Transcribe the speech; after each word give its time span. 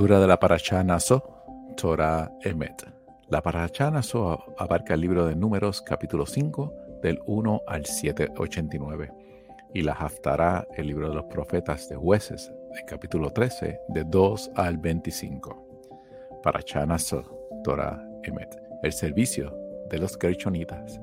Lectura 0.00 0.18
de 0.18 0.28
la 0.28 0.40
Parashá 0.40 0.82
Naso, 0.82 1.22
Torah 1.76 2.32
Emet. 2.40 2.90
La 3.28 3.42
Parashá 3.42 3.90
Naso 3.90 4.42
abarca 4.56 4.94
el 4.94 5.02
libro 5.02 5.26
de 5.26 5.36
Números, 5.36 5.82
capítulo 5.82 6.24
5, 6.24 6.72
del 7.02 7.20
1 7.26 7.60
al 7.66 7.84
789, 7.84 9.12
y 9.74 9.82
la 9.82 9.92
Haftará, 9.92 10.66
el 10.74 10.86
libro 10.86 11.10
de 11.10 11.16
los 11.16 11.24
profetas 11.26 11.86
de 11.90 11.96
jueces, 11.96 12.50
el 12.78 12.86
capítulo 12.86 13.30
13, 13.30 13.78
de 13.88 14.04
2 14.04 14.52
al 14.54 14.78
25. 14.78 16.40
Parashá 16.42 16.86
Naso, 16.86 17.22
Torah 17.62 18.02
Emet. 18.22 18.56
El 18.82 18.94
servicio 18.94 19.54
de 19.90 19.98
los 19.98 20.16
Gershonitas. 20.18 20.98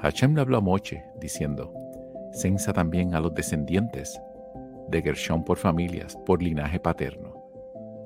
Hashem 0.00 0.34
le 0.34 0.40
habló 0.40 0.56
a 0.56 0.62
Moche, 0.62 1.04
diciendo, 1.20 1.74
Censa 2.32 2.72
también 2.72 3.14
a 3.14 3.20
los 3.20 3.34
descendientes 3.34 4.18
de 4.88 5.02
Gershon 5.02 5.44
por 5.44 5.58
familias, 5.58 6.16
por 6.26 6.42
linaje 6.42 6.80
paterno. 6.80 7.34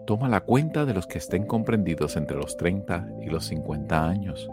Toma 0.06 0.28
la 0.28 0.40
cuenta 0.40 0.84
de 0.86 0.94
los 0.94 1.06
que 1.06 1.18
estén 1.18 1.46
comprendidos 1.46 2.16
entre 2.16 2.36
los 2.36 2.56
30 2.56 3.08
y 3.22 3.26
los 3.26 3.44
50 3.46 4.08
años. 4.08 4.48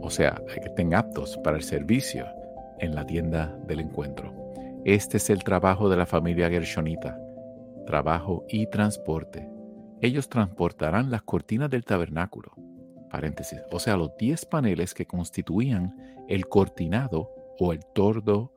O 0.00 0.08
sea, 0.10 0.40
que 0.46 0.68
estén 0.68 0.94
aptos 0.94 1.36
para 1.38 1.56
el 1.56 1.62
servicio 1.62 2.26
en 2.78 2.94
la 2.94 3.04
tienda 3.04 3.56
del 3.66 3.80
encuentro. 3.80 4.32
Este 4.84 5.16
es 5.16 5.30
el 5.30 5.42
trabajo 5.42 5.88
de 5.88 5.96
la 5.96 6.06
familia 6.06 6.48
Gershonita, 6.48 7.18
trabajo 7.86 8.44
y 8.48 8.66
transporte. 8.66 9.48
Ellos 10.00 10.28
transportarán 10.28 11.10
las 11.10 11.22
cortinas 11.22 11.70
del 11.70 11.84
tabernáculo, 11.84 12.52
paréntesis, 13.10 13.60
o 13.72 13.78
sea, 13.78 13.96
los 13.96 14.16
10 14.16 14.46
paneles 14.46 14.94
que 14.94 15.06
constituían 15.06 15.96
el 16.28 16.46
cortinado 16.48 17.30
o 17.58 17.72
el 17.72 17.84
tordo 17.94 18.52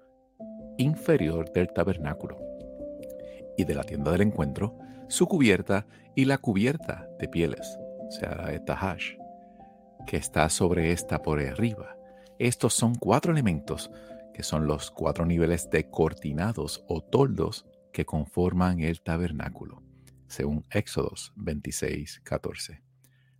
inferior 0.79 1.51
del 1.51 1.71
tabernáculo 1.71 2.39
y 3.57 3.65
de 3.65 3.75
la 3.75 3.83
tienda 3.83 4.11
del 4.11 4.21
encuentro, 4.21 4.77
su 5.09 5.27
cubierta 5.27 5.85
y 6.15 6.25
la 6.25 6.37
cubierta 6.37 7.07
de 7.19 7.27
pieles, 7.27 7.77
o 8.07 8.11
sea, 8.11 8.51
esta 8.51 8.73
hash, 8.73 9.15
que 10.07 10.17
está 10.17 10.49
sobre 10.49 10.91
esta 10.91 11.21
por 11.21 11.39
arriba. 11.39 11.95
Estos 12.39 12.73
son 12.73 12.95
cuatro 12.95 13.31
elementos 13.31 13.91
que 14.33 14.43
son 14.43 14.67
los 14.67 14.89
cuatro 14.89 15.25
niveles 15.25 15.69
de 15.69 15.89
cortinados 15.89 16.85
o 16.87 17.01
toldos 17.01 17.65
que 17.91 18.05
conforman 18.05 18.79
el 18.79 19.01
tabernáculo, 19.01 19.83
según 20.27 20.63
Éxodos 20.71 21.33
26, 21.35 22.21
14. 22.23 22.81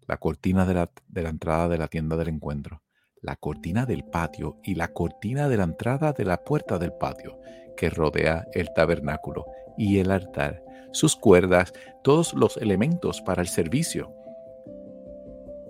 La 0.07 0.17
cortina 0.17 0.65
de 0.65 0.73
la, 0.73 0.91
de 1.07 1.23
la 1.23 1.29
entrada 1.29 1.69
de 1.69 1.77
la 1.77 1.87
tienda 1.87 2.17
del 2.17 2.27
encuentro, 2.27 2.81
la 3.21 3.35
cortina 3.35 3.85
del 3.85 4.03
patio 4.03 4.57
y 4.63 4.75
la 4.75 4.89
cortina 4.89 5.49
de 5.49 5.57
la 5.57 5.63
entrada 5.63 6.13
de 6.13 6.25
la 6.25 6.43
puerta 6.43 6.77
del 6.77 6.93
patio 6.93 7.39
que 7.75 7.89
rodea 7.89 8.47
el 8.53 8.73
tabernáculo 8.73 9.45
y 9.77 9.99
el 9.99 10.11
altar, 10.11 10.63
sus 10.91 11.15
cuerdas, 11.15 11.73
todos 12.03 12.33
los 12.33 12.57
elementos 12.57 13.21
para 13.21 13.41
el 13.41 13.47
servicio 13.47 14.13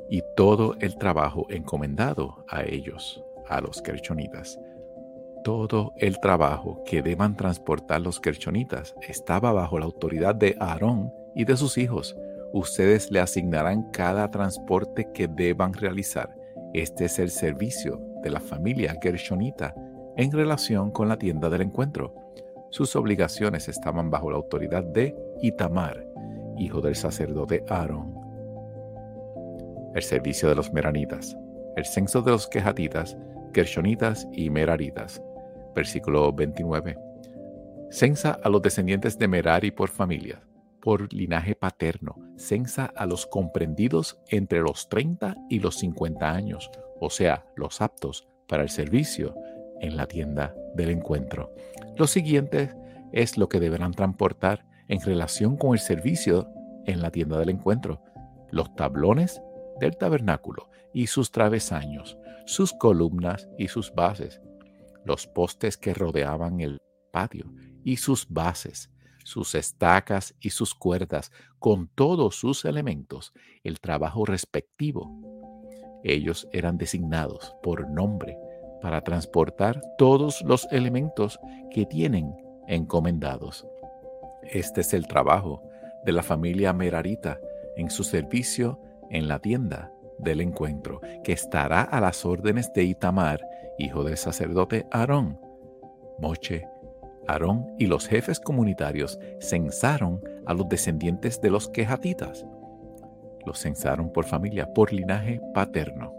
y 0.09 0.23
todo 0.35 0.75
el 0.79 0.97
trabajo 0.97 1.45
encomendado 1.49 2.45
a 2.49 2.63
ellos, 2.63 3.23
a 3.47 3.61
los 3.61 3.81
kerchonitas. 3.81 4.59
Todo 5.43 5.93
el 5.97 6.19
trabajo 6.19 6.83
que 6.83 7.01
deban 7.01 7.35
transportar 7.35 8.01
los 8.01 8.19
kerchonitas 8.19 8.95
estaba 9.07 9.53
bajo 9.53 9.77
la 9.77 9.85
autoridad 9.85 10.35
de 10.35 10.55
Aarón 10.59 11.13
y 11.35 11.45
de 11.45 11.55
sus 11.55 11.77
hijos. 11.77 12.17
Ustedes 12.51 13.11
le 13.11 13.19
asignarán 13.19 13.91
cada 13.91 14.31
transporte 14.31 15.07
que 15.13 15.27
deban 15.27 15.73
realizar 15.73 16.38
este 16.73 17.05
es 17.05 17.19
el 17.19 17.29
servicio 17.29 17.99
de 18.21 18.29
la 18.29 18.39
familia 18.39 18.95
Gershonita 19.01 19.73
en 20.17 20.31
relación 20.31 20.91
con 20.91 21.07
la 21.07 21.17
tienda 21.17 21.49
del 21.49 21.61
encuentro. 21.61 22.13
Sus 22.69 22.95
obligaciones 22.95 23.67
estaban 23.67 24.11
bajo 24.11 24.29
la 24.29 24.37
autoridad 24.37 24.83
de 24.83 25.15
Itamar, 25.41 26.05
hijo 26.57 26.81
del 26.81 26.95
sacerdote 26.95 27.63
Aarón. 27.69 28.13
El 29.95 30.03
servicio 30.03 30.49
de 30.49 30.55
los 30.55 30.71
meranitas. 30.71 31.35
El 31.75 31.85
censo 31.85 32.21
de 32.21 32.31
los 32.31 32.47
quejatitas, 32.47 33.17
Gershonitas 33.53 34.27
y 34.31 34.49
meraritas. 34.49 35.21
Versículo 35.73 36.31
29. 36.33 36.97
Censa 37.89 38.39
a 38.43 38.49
los 38.49 38.61
descendientes 38.61 39.17
de 39.17 39.27
Merari 39.27 39.71
por 39.71 39.89
familias 39.89 40.48
por 40.81 41.13
linaje 41.13 41.55
paterno, 41.55 42.15
censa 42.37 42.85
a 42.85 43.05
los 43.05 43.25
comprendidos 43.25 44.19
entre 44.27 44.61
los 44.61 44.89
30 44.89 45.35
y 45.49 45.59
los 45.59 45.75
50 45.79 46.31
años, 46.31 46.69
o 46.99 47.09
sea, 47.09 47.45
los 47.55 47.81
aptos 47.81 48.27
para 48.47 48.63
el 48.63 48.69
servicio 48.69 49.35
en 49.81 49.97
la 49.97 50.07
tienda 50.07 50.53
del 50.75 50.89
encuentro. 50.89 51.53
Lo 51.97 52.07
siguiente 52.07 52.73
es 53.11 53.37
lo 53.37 53.49
que 53.49 53.59
deberán 53.59 53.93
transportar 53.93 54.65
en 54.87 55.01
relación 55.01 55.57
con 55.57 55.73
el 55.73 55.79
servicio 55.79 56.49
en 56.85 57.01
la 57.01 57.11
tienda 57.11 57.37
del 57.37 57.49
encuentro. 57.49 58.01
Los 58.51 58.75
tablones 58.75 59.41
del 59.79 59.97
tabernáculo 59.97 60.69
y 60.93 61.07
sus 61.07 61.31
travesaños, 61.31 62.17
sus 62.45 62.73
columnas 62.73 63.47
y 63.57 63.67
sus 63.67 63.93
bases, 63.93 64.41
los 65.05 65.27
postes 65.27 65.77
que 65.77 65.93
rodeaban 65.93 66.59
el 66.59 66.79
patio 67.11 67.53
y 67.83 67.97
sus 67.97 68.27
bases, 68.29 68.91
sus 69.29 69.55
estacas 69.55 70.35
y 70.39 70.49
sus 70.49 70.75
cuerdas, 70.75 71.31
con 71.59 71.87
todos 71.87 72.35
sus 72.35 72.65
elementos, 72.65 73.33
el 73.63 73.79
trabajo 73.79 74.25
respectivo. 74.25 75.09
Ellos 76.03 76.47
eran 76.51 76.77
designados 76.77 77.55
por 77.61 77.89
nombre 77.89 78.37
para 78.81 79.01
transportar 79.01 79.81
todos 79.97 80.41
los 80.41 80.67
elementos 80.71 81.39
que 81.71 81.85
tienen 81.85 82.35
encomendados. 82.67 83.67
Este 84.43 84.81
es 84.81 84.93
el 84.93 85.07
trabajo 85.07 85.63
de 86.05 86.11
la 86.11 86.23
familia 86.23 86.73
Merarita 86.73 87.39
en 87.75 87.89
su 87.89 88.03
servicio 88.03 88.79
en 89.09 89.27
la 89.27 89.39
tienda 89.39 89.91
del 90.17 90.41
encuentro, 90.41 91.01
que 91.23 91.33
estará 91.33 91.81
a 91.81 92.01
las 92.01 92.25
órdenes 92.25 92.71
de 92.73 92.83
Itamar, 92.83 93.41
hijo 93.77 94.03
del 94.03 94.17
sacerdote 94.17 94.87
Aarón. 94.91 95.39
Moche 96.19 96.67
Aarón 97.29 97.75
y 97.77 97.85
los 97.85 98.07
jefes 98.07 98.39
comunitarios 98.39 99.19
censaron 99.39 100.19
a 100.47 100.53
los 100.55 100.67
descendientes 100.67 101.39
de 101.39 101.51
los 101.51 101.69
quejatitas. 101.69 102.45
Los 103.45 103.59
censaron 103.59 104.11
por 104.11 104.25
familia, 104.25 104.73
por 104.73 104.91
linaje 104.91 105.39
paterno. 105.53 106.13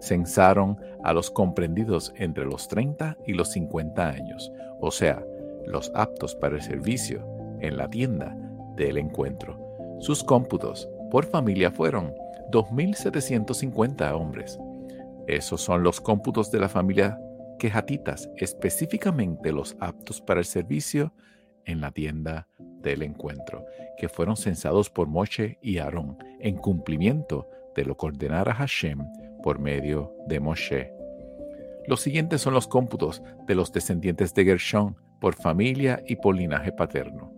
Censaron 0.00 0.78
a 1.02 1.12
los 1.12 1.32
comprendidos 1.32 2.12
entre 2.16 2.44
los 2.44 2.68
30 2.68 3.16
y 3.26 3.32
los 3.32 3.50
50 3.50 4.08
años, 4.08 4.52
o 4.80 4.92
sea, 4.92 5.24
los 5.66 5.90
aptos 5.94 6.36
para 6.36 6.54
el 6.54 6.62
servicio 6.62 7.26
en 7.60 7.76
la 7.76 7.88
tienda 7.88 8.36
del 8.76 8.98
encuentro. 8.98 9.58
Sus 9.98 10.22
cómputos 10.22 10.88
por 11.10 11.24
familia 11.24 11.72
fueron 11.72 12.14
2.750 12.52 14.12
hombres. 14.12 14.60
Esos 15.26 15.60
son 15.60 15.82
los 15.82 16.00
cómputos 16.00 16.52
de 16.52 16.60
la 16.60 16.68
familia 16.68 17.18
quejatitas, 17.58 18.30
específicamente 18.36 19.52
los 19.52 19.76
aptos 19.80 20.20
para 20.20 20.40
el 20.40 20.46
servicio 20.46 21.12
en 21.64 21.80
la 21.80 21.90
tienda 21.90 22.48
del 22.58 23.02
encuentro, 23.02 23.64
que 23.98 24.08
fueron 24.08 24.36
censados 24.36 24.90
por 24.90 25.08
Moshe 25.08 25.58
y 25.60 25.78
Aarón 25.78 26.18
en 26.40 26.56
cumplimiento 26.56 27.48
de 27.74 27.84
lo 27.84 27.96
que 27.96 28.06
ordenara 28.06 28.54
Hashem 28.54 29.00
por 29.42 29.58
medio 29.58 30.14
de 30.26 30.40
Moshe. 30.40 30.92
Los 31.86 32.00
siguientes 32.00 32.40
son 32.40 32.54
los 32.54 32.66
cómputos 32.66 33.22
de 33.46 33.54
los 33.54 33.72
descendientes 33.72 34.34
de 34.34 34.44
Gershon 34.44 34.96
por 35.20 35.34
familia 35.34 36.02
y 36.06 36.16
por 36.16 36.34
linaje 36.34 36.72
paterno, 36.72 37.32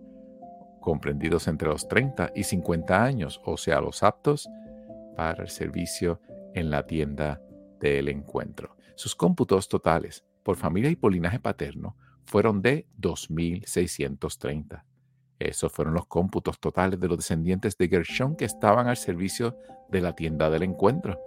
comprendidos 0.79 1.47
entre 1.47 1.67
los 1.69 1.87
30 1.87 2.31
y 2.35 2.43
50 2.43 3.03
años, 3.03 3.41
o 3.45 3.57
sea, 3.57 3.79
los 3.81 4.03
aptos 4.03 4.49
para 5.15 5.43
el 5.43 5.49
servicio 5.49 6.19
en 6.53 6.69
la 6.71 6.85
tienda 6.85 7.41
del 7.79 8.09
encuentro. 8.09 8.75
Sus 8.99 9.15
cómputos 9.15 9.69
totales 9.69 10.25
por 10.43 10.57
familia 10.57 10.89
y 10.89 10.97
por 10.97 11.13
linaje 11.13 11.39
paterno 11.39 11.95
fueron 12.25 12.61
de 12.61 12.85
2.630. 12.99 14.83
Esos 15.39 15.71
fueron 15.71 15.93
los 15.93 16.05
cómputos 16.07 16.59
totales 16.59 16.99
de 16.99 17.07
los 17.07 17.19
descendientes 17.19 17.77
de 17.77 17.87
Gershon 17.87 18.35
que 18.35 18.43
estaban 18.43 18.89
al 18.89 18.97
servicio 18.97 19.57
de 19.87 20.01
la 20.01 20.17
tienda 20.17 20.49
del 20.49 20.63
encuentro. 20.63 21.17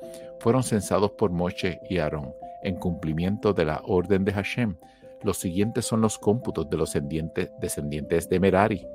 Fueron 0.41 0.63
censados 0.63 1.13
por 1.13 1.31
Moshe 1.31 1.81
y 1.89 1.97
Aarón 1.97 2.35
en 2.63 2.77
cumplimiento 2.77 3.55
de 3.55 3.65
la 3.65 3.81
orden 3.87 4.27
de 4.27 4.35
Hashem. 4.35 4.77
Los 5.23 5.39
siguientes 5.39 5.87
son 5.87 6.03
los 6.03 6.19
cómputos 6.19 6.69
de 6.69 6.77
los 6.77 6.93
descendientes 6.93 8.29
de 8.29 8.39
Merari, 8.39 8.87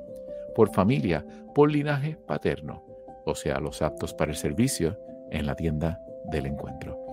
por 0.54 0.72
familia, 0.72 1.26
por 1.52 1.68
linaje 1.72 2.16
paterno, 2.28 2.84
o 3.26 3.34
sea, 3.34 3.58
los 3.58 3.82
aptos 3.82 4.14
para 4.14 4.30
el 4.30 4.36
servicio 4.36 4.96
en 5.32 5.46
la 5.46 5.56
tienda 5.56 6.00
del 6.30 6.46
encuentro. 6.46 7.07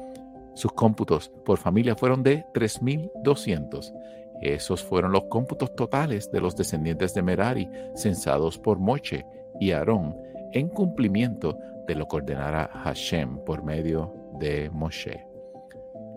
Sus 0.56 0.72
cómputos 0.72 1.30
por 1.46 1.58
familia 1.58 1.96
fueron 1.96 2.24
de 2.24 2.46
3.200. 2.54 3.94
Esos 4.42 4.84
fueron 4.84 5.12
los 5.12 5.26
cómputos 5.26 5.76
totales 5.76 6.32
de 6.32 6.42
los 6.42 6.56
descendientes 6.56 7.14
de 7.14 7.22
Merari, 7.22 7.70
censados 7.94 8.58
por 8.58 8.80
Moche 8.80 9.26
y 9.60 9.72
Aarón, 9.72 10.16
en 10.52 10.70
cumplimiento 10.70 11.58
de 11.88 11.96
lo 11.96 12.08
que 12.08 12.18
ordenara 12.18 12.70
Hashem 12.84 13.38
por 13.46 13.64
medio 13.64 14.14
de 14.40 14.70
Moshe. 14.72 15.26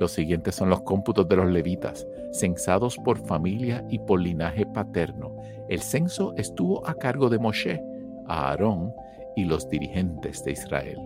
Los 0.00 0.12
siguientes 0.12 0.54
son 0.54 0.70
los 0.70 0.82
cómputos 0.82 1.28
de 1.28 1.36
los 1.36 1.50
levitas, 1.50 2.06
censados 2.30 2.96
por 2.96 3.18
familia 3.26 3.84
y 3.88 3.98
por 3.98 4.20
linaje 4.20 4.64
paterno. 4.66 5.36
El 5.68 5.80
censo 5.80 6.34
estuvo 6.36 6.86
a 6.86 6.94
cargo 6.94 7.28
de 7.28 7.38
Moshe, 7.38 7.82
Aarón 8.26 8.92
y 9.34 9.44
los 9.44 9.68
dirigentes 9.68 10.44
de 10.44 10.52
Israel, 10.52 10.98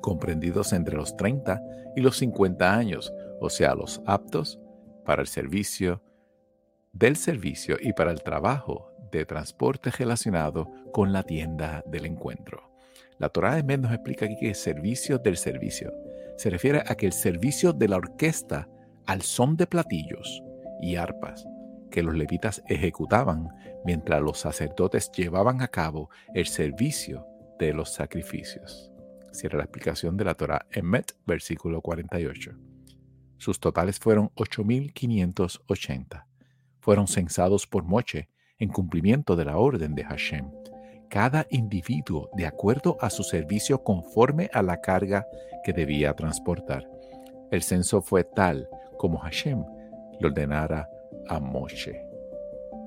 comprendidos 0.00 0.72
entre 0.72 0.96
los 0.96 1.16
30 1.16 1.60
y 1.96 2.00
los 2.00 2.16
50 2.18 2.74
años, 2.74 3.12
o 3.40 3.50
sea, 3.50 3.74
los 3.74 4.02
aptos 4.06 4.58
para 5.04 5.22
el 5.22 5.28
servicio 5.28 6.02
del 6.92 7.16
servicio 7.16 7.76
y 7.80 7.92
para 7.92 8.10
el 8.10 8.22
trabajo 8.22 8.90
de 9.12 9.24
transporte 9.24 9.90
relacionado 9.90 10.70
con 10.92 11.12
la 11.12 11.22
tienda 11.22 11.82
del 11.86 12.06
encuentro. 12.06 12.70
La 13.18 13.28
Torah 13.28 13.54
de 13.54 13.62
Med 13.62 13.80
nos 13.80 13.92
explica 13.92 14.26
aquí 14.26 14.36
que 14.38 14.48
el 14.48 14.54
servicio 14.54 15.18
del 15.18 15.36
servicio 15.36 15.92
se 16.36 16.50
refiere 16.50 16.82
a 16.86 16.94
que 16.96 17.06
el 17.06 17.12
servicio 17.12 17.72
de 17.72 17.88
la 17.88 17.96
orquesta 17.96 18.68
al 19.06 19.22
son 19.22 19.56
de 19.56 19.66
platillos 19.66 20.42
y 20.80 20.96
arpas 20.96 21.46
que 21.90 22.02
los 22.02 22.14
levitas 22.14 22.62
ejecutaban 22.66 23.48
mientras 23.84 24.20
los 24.20 24.38
sacerdotes 24.38 25.10
llevaban 25.12 25.62
a 25.62 25.68
cabo 25.68 26.10
el 26.34 26.46
servicio 26.46 27.26
de 27.58 27.72
los 27.72 27.92
sacrificios. 27.92 28.92
Cierra 29.36 29.58
la 29.58 29.64
explicación 29.64 30.16
de 30.16 30.24
la 30.24 30.34
Torah 30.34 30.64
en 30.70 30.86
Met, 30.86 31.12
versículo 31.26 31.82
48. 31.82 32.52
Sus 33.36 33.60
totales 33.60 33.98
fueron 33.98 34.30
8.580. 34.30 36.24
Fueron 36.80 37.06
censados 37.06 37.66
por 37.66 37.84
Moche 37.84 38.30
en 38.58 38.70
cumplimiento 38.70 39.36
de 39.36 39.44
la 39.44 39.58
orden 39.58 39.94
de 39.94 40.04
Hashem. 40.04 40.50
Cada 41.10 41.46
individuo 41.50 42.30
de 42.34 42.46
acuerdo 42.46 42.96
a 43.02 43.10
su 43.10 43.24
servicio 43.24 43.84
conforme 43.84 44.48
a 44.54 44.62
la 44.62 44.80
carga 44.80 45.26
que 45.62 45.74
debía 45.74 46.14
transportar. 46.14 46.88
El 47.50 47.62
censo 47.62 48.00
fue 48.00 48.24
tal 48.24 48.66
como 48.96 49.18
Hashem 49.18 49.62
le 50.18 50.28
ordenara 50.28 50.88
a 51.28 51.38
Moshe. 51.40 52.02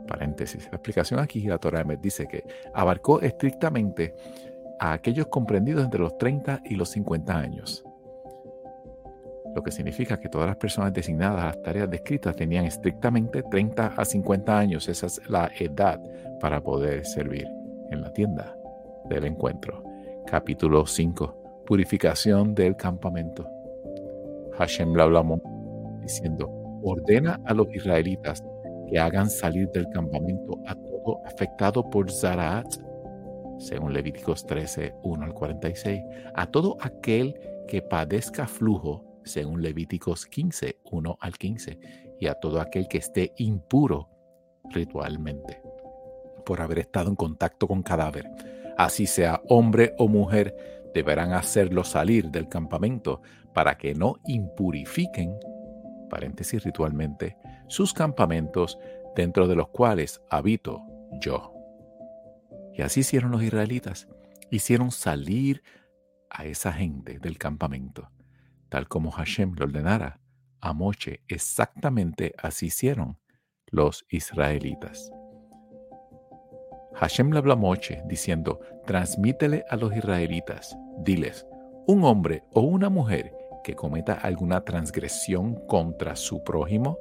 Paréntesis. 0.07 0.63
La 0.71 0.77
explicación 0.77 1.19
aquí, 1.19 1.41
la 1.41 1.59
Torah 1.59 1.83
dice 2.01 2.27
que 2.27 2.43
abarcó 2.73 3.21
estrictamente 3.21 4.15
a 4.79 4.93
aquellos 4.93 5.27
comprendidos 5.27 5.83
entre 5.83 5.99
los 5.99 6.17
30 6.17 6.61
y 6.65 6.75
los 6.75 6.89
50 6.89 7.37
años. 7.37 7.83
Lo 9.55 9.63
que 9.63 9.71
significa 9.71 10.19
que 10.19 10.29
todas 10.29 10.47
las 10.47 10.57
personas 10.57 10.93
designadas 10.93 11.41
a 11.41 11.45
las 11.47 11.61
tareas 11.61 11.89
descritas 11.89 12.35
tenían 12.35 12.65
estrictamente 12.65 13.43
30 13.43 13.93
a 13.97 14.05
50 14.05 14.57
años. 14.57 14.87
Esa 14.87 15.07
es 15.07 15.21
la 15.29 15.49
edad 15.59 15.99
para 16.39 16.61
poder 16.61 17.05
servir 17.05 17.47
en 17.89 18.01
la 18.01 18.13
tienda 18.13 18.55
del 19.05 19.25
encuentro. 19.25 19.83
Capítulo 20.25 20.85
5. 20.85 21.63
Purificación 21.65 22.53
del 22.53 22.75
campamento. 22.75 23.47
Hashem 24.57 24.93
le 24.93 25.01
hablamos 25.01 25.41
diciendo, 26.01 26.47
ordena 26.83 27.39
a 27.45 27.53
los 27.53 27.73
israelitas 27.73 28.43
que 28.87 28.99
hagan 28.99 29.29
salir 29.29 29.69
del 29.69 29.89
campamento 29.89 30.59
a 30.67 30.75
todo 30.75 31.21
afectado 31.25 31.89
por 31.89 32.11
Zaraat, 32.11 32.67
según 33.59 33.93
Levíticos 33.93 34.45
13, 34.45 34.95
1 35.03 35.25
al 35.25 35.33
46, 35.33 36.01
a 36.33 36.45
todo 36.47 36.77
aquel 36.81 37.35
que 37.67 37.81
padezca 37.81 38.47
flujo, 38.47 39.05
según 39.23 39.61
Levíticos 39.61 40.25
15, 40.25 40.79
1 40.83 41.17
al 41.19 41.37
15, 41.37 41.79
y 42.19 42.27
a 42.27 42.33
todo 42.35 42.59
aquel 42.59 42.87
que 42.87 42.97
esté 42.97 43.33
impuro 43.37 44.09
ritualmente, 44.71 45.61
por 46.45 46.61
haber 46.61 46.79
estado 46.79 47.09
en 47.09 47.15
contacto 47.15 47.67
con 47.67 47.83
cadáver. 47.83 48.29
Así 48.77 49.05
sea 49.05 49.41
hombre 49.47 49.93
o 49.97 50.07
mujer, 50.07 50.89
deberán 50.93 51.33
hacerlo 51.33 51.83
salir 51.83 52.31
del 52.31 52.47
campamento 52.47 53.21
para 53.53 53.77
que 53.77 53.93
no 53.93 54.15
impurifiquen 54.25 55.37
paréntesis 56.09 56.63
ritualmente, 56.63 57.37
sus 57.67 57.93
campamentos 57.93 58.77
dentro 59.15 59.47
de 59.47 59.55
los 59.55 59.69
cuales 59.69 60.21
habito 60.29 60.81
yo. 61.21 61.58
Y 62.79 62.81
así 62.81 63.01
hicieron 63.01 63.31
los 63.31 63.43
israelitas, 63.43 64.07
hicieron 64.51 64.91
salir 64.91 65.63
a 66.29 66.45
esa 66.45 66.71
gente 66.71 67.19
del 67.19 67.37
campamento, 67.37 68.09
tal 68.69 68.87
como 68.87 69.11
Hashem 69.11 69.53
lo 69.57 69.65
ordenara 69.65 70.21
a 70.61 70.71
Moche, 70.71 71.21
exactamente 71.27 72.33
así 72.37 72.67
hicieron 72.67 73.19
los 73.67 74.05
israelitas. 74.07 75.11
Hashem 76.95 77.33
le 77.33 77.39
habló 77.39 77.51
a 77.51 77.57
Moche 77.57 78.01
diciendo, 78.07 78.61
transmítele 78.85 79.65
a 79.69 79.75
los 79.75 79.93
israelitas, 79.93 80.73
diles, 80.99 81.45
un 81.85 82.05
hombre 82.05 82.45
o 82.53 82.61
una 82.61 82.87
mujer 82.89 83.33
que 83.61 83.75
cometa 83.75 84.13
alguna 84.13 84.63
transgresión 84.63 85.55
contra 85.67 86.15
su 86.15 86.41
prójimo, 86.45 86.97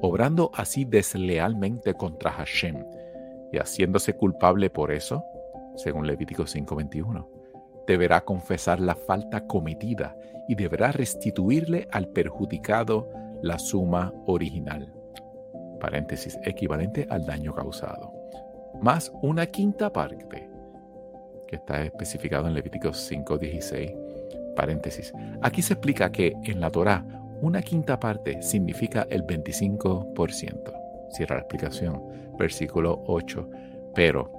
obrando 0.00 0.50
así 0.52 0.84
deslealmente 0.84 1.94
contra 1.94 2.32
Hashem 2.32 2.82
y 3.52 3.58
haciéndose 3.58 4.14
culpable 4.14 4.70
por 4.70 4.90
eso, 4.90 5.24
según 5.76 6.06
Levítico 6.06 6.46
5:21, 6.46 7.28
deberá 7.86 8.22
confesar 8.22 8.80
la 8.80 8.94
falta 8.94 9.46
cometida 9.46 10.16
y 10.48 10.54
deberá 10.54 10.92
restituirle 10.92 11.88
al 11.90 12.08
perjudicado 12.08 13.08
la 13.42 13.58
suma 13.58 14.12
original. 14.26 14.92
Paréntesis, 15.80 16.38
equivalente 16.44 17.06
al 17.10 17.26
daño 17.26 17.54
causado. 17.54 18.12
Más 18.80 19.12
una 19.22 19.46
quinta 19.46 19.92
parte, 19.92 20.48
que 21.46 21.56
está 21.56 21.82
especificado 21.82 22.48
en 22.48 22.54
Levítico 22.54 22.92
5:16 22.92 23.94
Paréntesis. 24.54 25.12
Aquí 25.40 25.62
se 25.62 25.74
explica 25.74 26.12
que 26.12 26.34
en 26.44 26.60
la 26.60 26.70
Torá 26.70 27.04
una 27.40 27.62
quinta 27.62 27.98
parte 27.98 28.42
significa 28.42 29.06
el 29.10 29.24
25%. 29.24 30.81
Cierra 31.12 31.36
la 31.36 31.42
explicación. 31.42 32.02
Versículo 32.38 33.02
8. 33.06 33.50
Pero, 33.94 34.32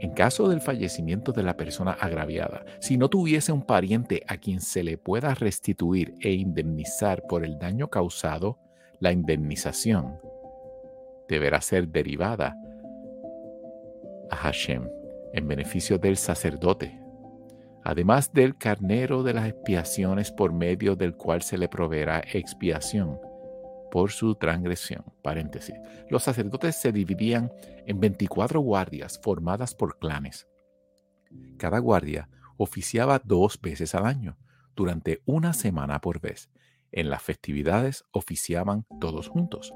en 0.00 0.12
caso 0.12 0.48
del 0.48 0.60
fallecimiento 0.60 1.32
de 1.32 1.42
la 1.42 1.56
persona 1.56 1.92
agraviada, 1.92 2.64
si 2.80 2.98
no 2.98 3.08
tuviese 3.08 3.52
un 3.52 3.62
pariente 3.62 4.22
a 4.26 4.36
quien 4.36 4.60
se 4.60 4.82
le 4.82 4.98
pueda 4.98 5.34
restituir 5.34 6.14
e 6.20 6.32
indemnizar 6.32 7.22
por 7.26 7.44
el 7.44 7.58
daño 7.58 7.88
causado, 7.88 8.58
la 8.98 9.12
indemnización 9.12 10.18
deberá 11.28 11.60
ser 11.60 11.88
derivada 11.88 12.56
a 14.30 14.36
Hashem 14.36 14.88
en 15.32 15.48
beneficio 15.48 15.98
del 15.98 16.16
sacerdote 16.16 17.02
además 17.84 18.32
del 18.32 18.56
carnero 18.56 19.22
de 19.22 19.34
las 19.34 19.48
expiaciones 19.48 20.30
por 20.30 20.52
medio 20.52 20.96
del 20.96 21.14
cual 21.14 21.42
se 21.42 21.58
le 21.58 21.68
proveerá 21.68 22.22
expiación 22.32 23.18
por 23.92 24.10
su 24.10 24.34
transgresión. 24.36 25.04
Paréntesis. 25.22 25.74
Los 26.08 26.22
sacerdotes 26.22 26.76
se 26.76 26.92
dividían 26.92 27.52
en 27.86 28.00
24 28.00 28.58
guardias 28.58 29.20
formadas 29.22 29.74
por 29.74 29.98
clanes. 29.98 30.48
Cada 31.58 31.78
guardia 31.78 32.30
oficiaba 32.56 33.20
dos 33.22 33.60
veces 33.60 33.94
al 33.94 34.06
año, 34.06 34.38
durante 34.74 35.20
una 35.26 35.52
semana 35.52 36.00
por 36.00 36.22
vez. 36.22 36.48
En 36.90 37.10
las 37.10 37.22
festividades 37.22 38.06
oficiaban 38.12 38.86
todos 38.98 39.28
juntos. 39.28 39.74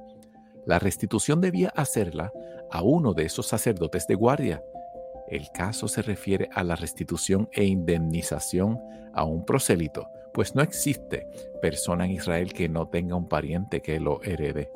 La 0.65 0.79
restitución 0.79 1.43
debía 1.43 1.69
hacerla 1.77 2.33
a 2.71 2.81
uno 2.81 3.13
de 3.13 3.27
esos 3.27 3.47
sacerdotes 3.47 4.07
de 4.07 4.15
guardia, 4.15 4.63
el 5.29 5.51
caso 5.51 5.89
se 5.89 6.03
refiere 6.03 6.49
a 6.55 6.63
la 6.63 6.77
restitución 6.77 7.49
e 7.53 7.65
indemnización 7.65 8.79
a 9.13 9.25
un 9.25 9.45
prosélito, 9.45 10.09
pues 10.37 10.55
no 10.55 10.61
existe 10.61 11.27
persona 11.63 12.05
en 12.05 12.11
Israel 12.11 12.53
que 12.53 12.69
no 12.69 12.89
tenga 12.89 13.17
un 13.17 13.27
pariente 13.27 13.81
que 13.81 13.99
lo 13.99 14.23
herede. 14.23 14.71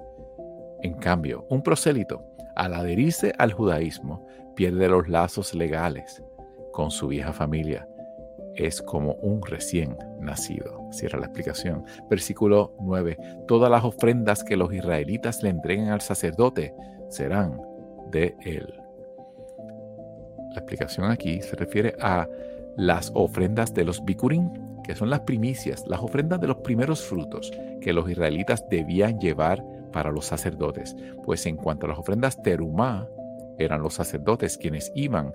En 0.81 0.95
cambio, 0.95 1.45
un 1.50 1.62
prosélito, 1.62 2.25
al 2.57 2.73
adherirse 2.73 3.35
al 3.37 3.52
judaísmo, 3.52 4.26
pierde 4.57 4.88
los 4.88 5.07
lazos 5.07 5.55
legales 5.55 6.25
con 6.73 6.90
su 6.90 7.09
vieja 7.09 7.35
familia. 7.35 7.87
Es 8.55 8.81
como 8.81 9.17
un 9.17 9.43
recién 9.43 9.99
nacido. 10.19 10.88
Cierra 10.93 11.19
la 11.19 11.26
explicación. 11.26 11.85
Versículo 12.09 12.75
9. 12.81 13.19
Todas 13.47 13.71
las 13.71 13.85
ofrendas 13.85 14.43
que 14.43 14.57
los 14.57 14.73
israelitas 14.73 15.43
le 15.43 15.50
entreguen 15.50 15.88
al 15.88 16.00
sacerdote 16.00 16.75
serán 17.11 17.61
de 18.11 18.35
él. 18.47 18.81
La 20.55 20.61
explicación 20.61 21.11
aquí 21.11 21.43
se 21.43 21.55
refiere 21.55 21.97
a 22.00 22.26
las 22.79 23.12
ofrendas 23.14 23.75
de 23.75 23.85
los 23.85 24.02
bikurim, 24.02 24.70
que 24.90 24.97
son 24.97 25.09
las 25.09 25.20
primicias, 25.20 25.85
las 25.87 26.00
ofrendas 26.00 26.40
de 26.40 26.49
los 26.49 26.56
primeros 26.56 27.00
frutos 27.04 27.52
que 27.80 27.92
los 27.92 28.11
israelitas 28.11 28.68
debían 28.68 29.20
llevar 29.20 29.64
para 29.92 30.11
los 30.11 30.26
sacerdotes. 30.26 30.97
Pues 31.25 31.47
en 31.47 31.54
cuanto 31.54 31.87
a 31.87 31.90
las 31.90 31.99
ofrendas 32.00 32.42
terumá, 32.42 33.06
eran 33.56 33.82
los 33.82 33.94
sacerdotes 33.94 34.59
quienes 34.59 34.90
iban 34.97 35.32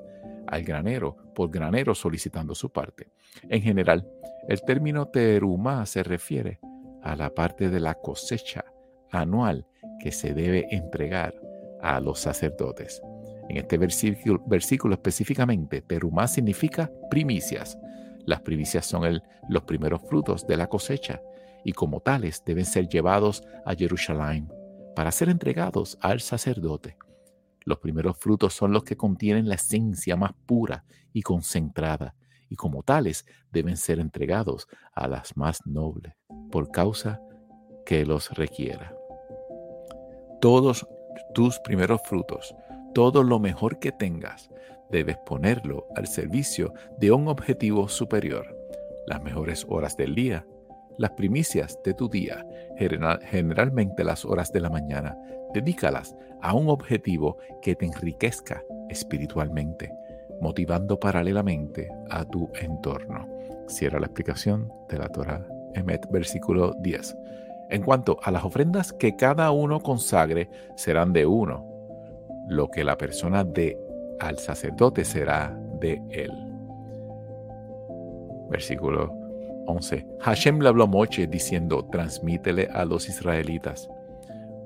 al 0.47 0.65
granero 0.65 1.15
por 1.33 1.51
granero 1.51 1.95
solicitando 1.95 2.53
su 2.53 2.69
parte. 2.69 3.07
En 3.47 3.61
general, 3.61 4.05
el 4.49 4.61
término 4.61 5.07
terumá 5.07 5.85
se 5.85 6.03
refiere 6.03 6.59
a 7.01 7.15
la 7.15 7.29
parte 7.29 7.69
de 7.69 7.79
la 7.79 7.93
cosecha 7.93 8.65
anual 9.09 9.65
que 10.01 10.11
se 10.11 10.33
debe 10.33 10.67
entregar 10.69 11.33
a 11.81 12.01
los 12.01 12.19
sacerdotes. 12.19 13.01
En 13.47 13.55
este 13.55 13.77
versículo, 13.77 14.95
específicamente, 14.95 15.81
terumá 15.81 16.27
significa 16.27 16.91
primicias. 17.09 17.77
Las 18.25 18.41
primicias 18.41 18.85
son 18.85 19.21
los 19.49 19.63
primeros 19.63 20.01
frutos 20.09 20.45
de 20.47 20.57
la 20.57 20.67
cosecha 20.67 21.21
y 21.63 21.73
como 21.73 21.99
tales 21.99 22.43
deben 22.45 22.65
ser 22.65 22.87
llevados 22.87 23.43
a 23.65 23.73
Jerusalén 23.75 24.51
para 24.95 25.11
ser 25.11 25.29
entregados 25.29 25.97
al 26.01 26.21
sacerdote. 26.21 26.97
Los 27.65 27.79
primeros 27.79 28.17
frutos 28.17 28.53
son 28.53 28.71
los 28.71 28.83
que 28.83 28.95
contienen 28.95 29.49
la 29.49 29.55
esencia 29.55 30.15
más 30.15 30.33
pura 30.45 30.85
y 31.11 31.23
concentrada, 31.23 32.15
y 32.47 32.55
como 32.55 32.83
tales 32.83 33.25
deben 33.51 33.75
ser 33.75 33.99
entregados 33.99 34.67
a 34.93 35.07
las 35.07 35.35
más 35.35 35.65
nobles, 35.65 36.13
por 36.51 36.69
causa 36.71 37.19
que 37.85 38.05
los 38.05 38.29
requiera. 38.31 38.95
Todos 40.39 40.87
tus 41.33 41.59
primeros 41.59 42.01
frutos, 42.05 42.55
todo 42.93 43.23
lo 43.23 43.39
mejor 43.39 43.79
que 43.79 43.91
tengas, 43.91 44.49
debes 44.89 45.17
ponerlo 45.25 45.87
al 45.95 46.07
servicio 46.07 46.73
de 46.97 47.11
un 47.11 47.27
objetivo 47.27 47.87
superior. 47.87 48.55
Las 49.07 49.21
mejores 49.21 49.65
horas 49.69 49.97
del 49.97 50.15
día, 50.15 50.45
las 50.97 51.11
primicias 51.11 51.79
de 51.83 51.93
tu 51.93 52.09
día, 52.09 52.45
generalmente 52.77 54.03
las 54.03 54.25
horas 54.25 54.51
de 54.51 54.61
la 54.61 54.69
mañana, 54.69 55.17
dedícalas 55.53 56.15
a 56.41 56.53
un 56.53 56.69
objetivo 56.69 57.37
que 57.61 57.75
te 57.75 57.85
enriquezca 57.85 58.63
espiritualmente, 58.89 59.91
motivando 60.41 60.99
paralelamente 60.99 61.89
a 62.09 62.25
tu 62.25 62.49
entorno. 62.61 63.27
Cierra 63.67 63.99
la 63.99 64.07
explicación 64.07 64.71
de 64.89 64.99
la 64.99 65.09
Torah 65.09 65.45
Emet, 65.73 66.07
versículo 66.09 66.73
10. 66.79 67.17
En 67.69 67.81
cuanto 67.81 68.19
a 68.21 68.31
las 68.31 68.43
ofrendas 68.43 68.93
que 68.93 69.15
cada 69.15 69.51
uno 69.51 69.79
consagre, 69.79 70.49
serán 70.75 71.13
de 71.13 71.25
uno. 71.25 71.65
Lo 72.47 72.69
que 72.69 72.83
la 72.83 72.97
persona 72.97 73.43
dé 73.43 73.77
al 74.19 74.37
sacerdote 74.39 75.03
será 75.03 75.57
de 75.79 76.01
él. 76.09 76.31
Versículo 78.49 79.11
11. 79.67 80.05
Hashem 80.21 80.59
le 80.59 80.69
habló 80.69 80.83
a 80.83 80.87
Moche 80.87 81.27
diciendo, 81.27 81.85
transmítele 81.91 82.67
a 82.71 82.85
los 82.85 83.09
israelitas. 83.09 83.89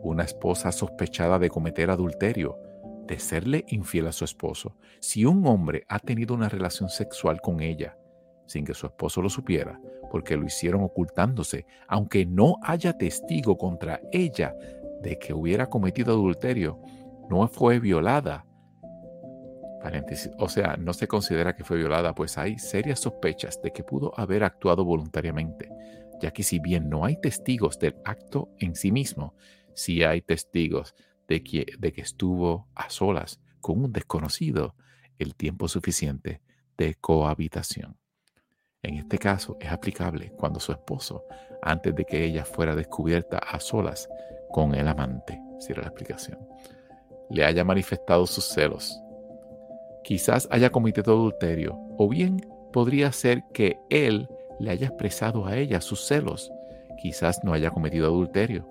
Una 0.02 0.24
esposa 0.24 0.72
sospechada 0.72 1.40
de 1.40 1.50
cometer 1.50 1.90
adulterio, 1.90 2.58
de 3.06 3.18
serle 3.20 3.66
infiel 3.70 4.08
a 4.08 4.12
su 4.12 4.24
esposo, 4.26 4.76
si 5.00 5.26
un 5.26 5.46
hombre 5.48 5.84
ha 5.88 6.00
tenido 6.00 6.36
una 6.36 6.48
relación 6.50 6.90
sexual 6.90 7.42
con 7.42 7.62
ella, 7.62 7.98
sin 8.46 8.66
que 8.66 8.74
su 8.74 8.86
esposo 8.86 9.22
lo 9.22 9.30
supiera, 9.30 9.80
porque 10.12 10.36
lo 10.36 10.46
hicieron 10.46 10.84
ocultándose, 10.84 11.66
aunque 11.88 12.26
no 12.26 12.58
haya 12.62 12.98
testigo 12.98 13.58
contra 13.58 14.02
ella 14.12 14.56
de 15.02 15.18
que 15.18 15.34
hubiera 15.34 15.68
cometido 15.68 16.14
adulterio, 16.14 16.80
no 17.30 17.48
fue 17.48 17.80
violada. 17.80 18.46
O 20.38 20.50
sea, 20.50 20.76
no 20.78 20.94
se 20.94 21.08
considera 21.08 21.56
que 21.56 21.64
fue 21.64 21.78
violada, 21.78 22.14
pues 22.14 22.38
hay 22.38 22.60
serias 22.60 23.00
sospechas 23.00 23.62
de 23.62 23.72
que 23.72 23.84
pudo 23.84 24.14
haber 24.18 24.44
actuado 24.44 24.84
voluntariamente, 24.84 25.70
ya 26.22 26.32
que 26.32 26.44
si 26.44 26.60
bien 26.60 26.90
no 26.90 27.06
hay 27.06 27.20
testigos 27.20 27.80
del 27.80 27.96
acto 28.04 28.50
en 28.60 28.76
sí 28.76 28.92
mismo, 28.92 29.36
sí 29.74 30.04
hay 30.04 30.22
testigos 30.22 30.96
de 31.28 31.44
que, 31.44 31.66
de 31.78 31.94
que 31.94 32.02
estuvo 32.02 32.68
a 32.76 32.90
solas 32.90 33.40
con 33.62 33.84
un 33.84 33.94
desconocido 33.94 34.76
el 35.18 35.36
tiempo 35.36 35.68
suficiente 35.68 36.42
de 36.78 36.96
cohabitación. 36.96 37.98
En 38.82 38.96
este 38.96 39.18
caso 39.18 39.58
es 39.60 39.72
aplicable 39.72 40.32
cuando 40.38 40.60
su 40.60 40.72
esposo, 40.72 41.26
antes 41.62 41.94
de 41.94 42.06
que 42.06 42.24
ella 42.24 42.46
fuera 42.46 42.76
descubierta 42.76 43.38
a 43.38 43.60
solas 43.60 44.10
con 44.52 44.74
el 44.74 44.88
amante, 44.88 45.40
cierra 45.60 45.84
la 45.84 45.90
explicación, 45.90 46.40
le 47.30 47.46
haya 47.46 47.64
manifestado 47.64 48.26
sus 48.26 48.46
celos. 48.46 49.00
Quizás 50.04 50.48
haya 50.52 50.72
cometido 50.72 51.14
adulterio, 51.14 51.78
o 51.98 52.08
bien 52.08 52.46
podría 52.72 53.12
ser 53.12 53.44
que 53.54 53.78
él 53.90 54.28
le 54.60 54.72
haya 54.72 54.88
expresado 54.88 55.46
a 55.46 55.58
ella 55.58 55.82
sus 55.82 56.06
celos. 56.06 56.52
Quizás 56.98 57.44
no 57.44 57.54
haya 57.54 57.72
cometido 57.72 58.08
adulterio. 58.08 58.68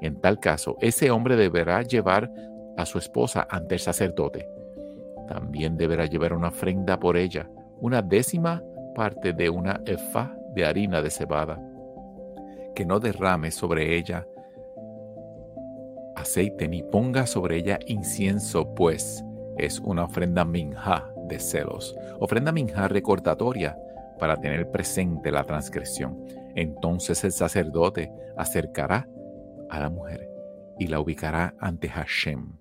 En 0.00 0.20
tal 0.20 0.38
caso, 0.38 0.76
ese 0.80 1.10
hombre 1.10 1.36
deberá 1.36 1.82
llevar 1.82 2.30
a 2.76 2.84
su 2.86 2.98
esposa 2.98 3.46
ante 3.50 3.74
el 3.76 3.80
sacerdote. 3.80 4.48
También 5.28 5.76
deberá 5.76 6.06
llevar 6.06 6.32
una 6.32 6.48
ofrenda 6.48 6.98
por 6.98 7.16
ella, 7.16 7.48
una 7.80 8.02
décima 8.02 8.62
parte 8.94 9.32
de 9.32 9.50
una 9.50 9.80
efa 9.86 10.36
de 10.54 10.64
harina 10.64 11.02
de 11.02 11.10
cebada, 11.10 11.60
que 12.74 12.84
no 12.84 13.00
derrame 13.00 13.50
sobre 13.50 13.96
ella 13.96 14.26
aceite 16.16 16.66
ni 16.66 16.82
ponga 16.82 17.26
sobre 17.26 17.58
ella 17.58 17.78
incienso, 17.86 18.74
pues 18.74 19.24
es 19.56 19.80
una 19.80 20.04
ofrenda 20.04 20.44
minja 20.44 21.08
de 21.28 21.38
celos, 21.38 21.94
ofrenda 22.20 22.52
minja 22.52 22.88
recordatoria 22.88 23.76
para 24.18 24.36
tener 24.36 24.70
presente 24.70 25.30
la 25.30 25.44
transgresión. 25.44 26.24
Entonces 26.54 27.22
el 27.24 27.32
sacerdote 27.32 28.10
acercará 28.36 29.08
a 29.68 29.80
la 29.80 29.90
mujer 29.90 30.28
y 30.78 30.86
la 30.86 31.00
ubicará 31.00 31.54
ante 31.60 31.88
Hashem 31.88 32.56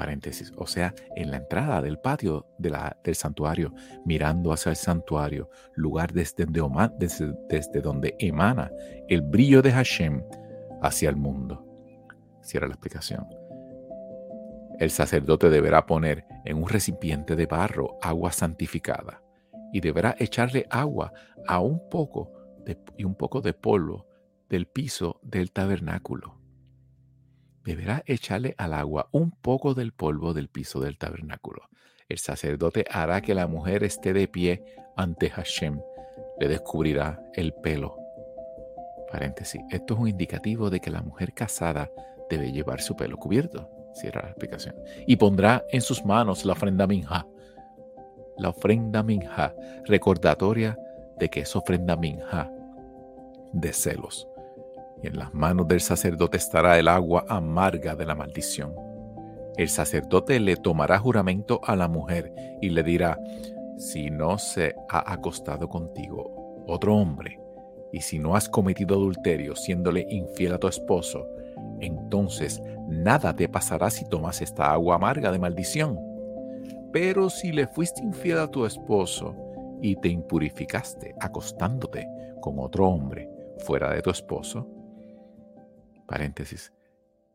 paréntesis, 0.00 0.50
o 0.56 0.66
sea, 0.66 0.94
en 1.14 1.30
la 1.30 1.36
entrada 1.36 1.82
del 1.82 1.98
patio 1.98 2.46
del 2.58 3.14
santuario, 3.14 3.74
mirando 4.06 4.50
hacia 4.50 4.70
el 4.70 4.76
santuario, 4.76 5.50
lugar 5.74 6.14
desde, 6.14 6.46
desde, 6.98 7.34
desde 7.50 7.80
donde 7.82 8.16
emana 8.18 8.70
el 9.08 9.20
brillo 9.20 9.60
de 9.60 9.72
Hashem 9.72 10.22
hacia 10.80 11.10
el 11.10 11.16
mundo. 11.16 11.66
Cierra 12.40 12.66
la 12.66 12.72
explicación. 12.72 13.39
El 14.80 14.90
sacerdote 14.90 15.48
deberá 15.48 15.86
poner 15.86 16.26
en 16.44 16.56
un 16.56 16.68
recipiente 16.68 17.36
de 17.36 17.46
barro 17.46 17.98
agua 18.02 18.32
santificada 18.32 19.22
y 19.72 19.80
deberá 19.80 20.16
echarle 20.18 20.66
agua 20.70 21.12
a 21.46 21.60
un 21.60 21.88
poco 21.88 22.32
de, 22.64 22.76
y 22.96 23.04
un 23.04 23.14
poco 23.14 23.40
de 23.40 23.52
polvo 23.52 24.08
del 24.48 24.66
piso 24.66 25.20
del 25.22 25.52
tabernáculo 25.52 26.40
deberá 27.64 28.02
echarle 28.06 28.54
al 28.58 28.72
agua 28.72 29.08
un 29.12 29.30
poco 29.30 29.74
del 29.74 29.92
polvo 29.92 30.34
del 30.34 30.48
piso 30.48 30.80
del 30.80 30.98
tabernáculo. 30.98 31.68
El 32.08 32.18
sacerdote 32.18 32.84
hará 32.90 33.20
que 33.20 33.34
la 33.34 33.46
mujer 33.46 33.84
esté 33.84 34.12
de 34.12 34.26
pie 34.26 34.64
ante 34.96 35.30
Hashem. 35.30 35.80
Le 36.40 36.48
descubrirá 36.48 37.22
el 37.34 37.52
pelo. 37.52 37.96
Paréntesis. 39.10 39.60
Esto 39.70 39.94
es 39.94 40.00
un 40.00 40.08
indicativo 40.08 40.70
de 40.70 40.80
que 40.80 40.90
la 40.90 41.02
mujer 41.02 41.32
casada 41.34 41.90
debe 42.28 42.52
llevar 42.52 42.80
su 42.80 42.96
pelo 42.96 43.16
cubierto. 43.16 43.70
Cierra 44.00 44.22
la. 44.22 44.74
Y 45.06 45.16
pondrá 45.16 45.64
en 45.70 45.80
sus 45.80 46.04
manos 46.04 46.44
la 46.44 46.52
ofrenda 46.52 46.86
minja. 46.86 47.26
La 48.38 48.48
ofrenda 48.48 49.02
minja, 49.02 49.54
recordatoria 49.84 50.78
de 51.18 51.28
que 51.28 51.40
es 51.40 51.54
ofrenda 51.54 51.96
minja 51.96 52.50
de 53.52 53.72
celos 53.72 54.30
y 55.02 55.06
en 55.06 55.18
las 55.18 55.32
manos 55.34 55.68
del 55.68 55.80
sacerdote 55.80 56.36
estará 56.36 56.78
el 56.78 56.88
agua 56.88 57.24
amarga 57.28 57.94
de 57.94 58.06
la 58.06 58.14
maldición. 58.14 58.74
El 59.56 59.68
sacerdote 59.68 60.40
le 60.40 60.56
tomará 60.56 60.98
juramento 60.98 61.60
a 61.64 61.76
la 61.76 61.88
mujer 61.88 62.32
y 62.60 62.70
le 62.70 62.82
dirá, 62.82 63.18
si 63.78 64.10
no 64.10 64.38
se 64.38 64.74
ha 64.88 65.12
acostado 65.12 65.68
contigo 65.68 66.64
otro 66.66 66.96
hombre, 66.96 67.40
y 67.92 68.00
si 68.00 68.18
no 68.18 68.36
has 68.36 68.48
cometido 68.48 68.94
adulterio 68.94 69.56
siéndole 69.56 70.06
infiel 70.10 70.52
a 70.54 70.58
tu 70.58 70.68
esposo, 70.68 71.26
entonces 71.80 72.62
nada 72.88 73.34
te 73.34 73.48
pasará 73.48 73.90
si 73.90 74.08
tomas 74.08 74.40
esta 74.42 74.72
agua 74.72 74.96
amarga 74.96 75.32
de 75.32 75.38
maldición. 75.38 75.98
Pero 76.92 77.30
si 77.30 77.52
le 77.52 77.66
fuiste 77.66 78.02
infiel 78.02 78.38
a 78.38 78.48
tu 78.48 78.66
esposo 78.66 79.36
y 79.80 79.96
te 79.96 80.08
impurificaste 80.08 81.14
acostándote 81.20 82.08
con 82.40 82.58
otro 82.58 82.88
hombre 82.88 83.30
fuera 83.58 83.92
de 83.92 84.02
tu 84.02 84.10
esposo, 84.10 84.66
Paréntesis. 86.10 86.72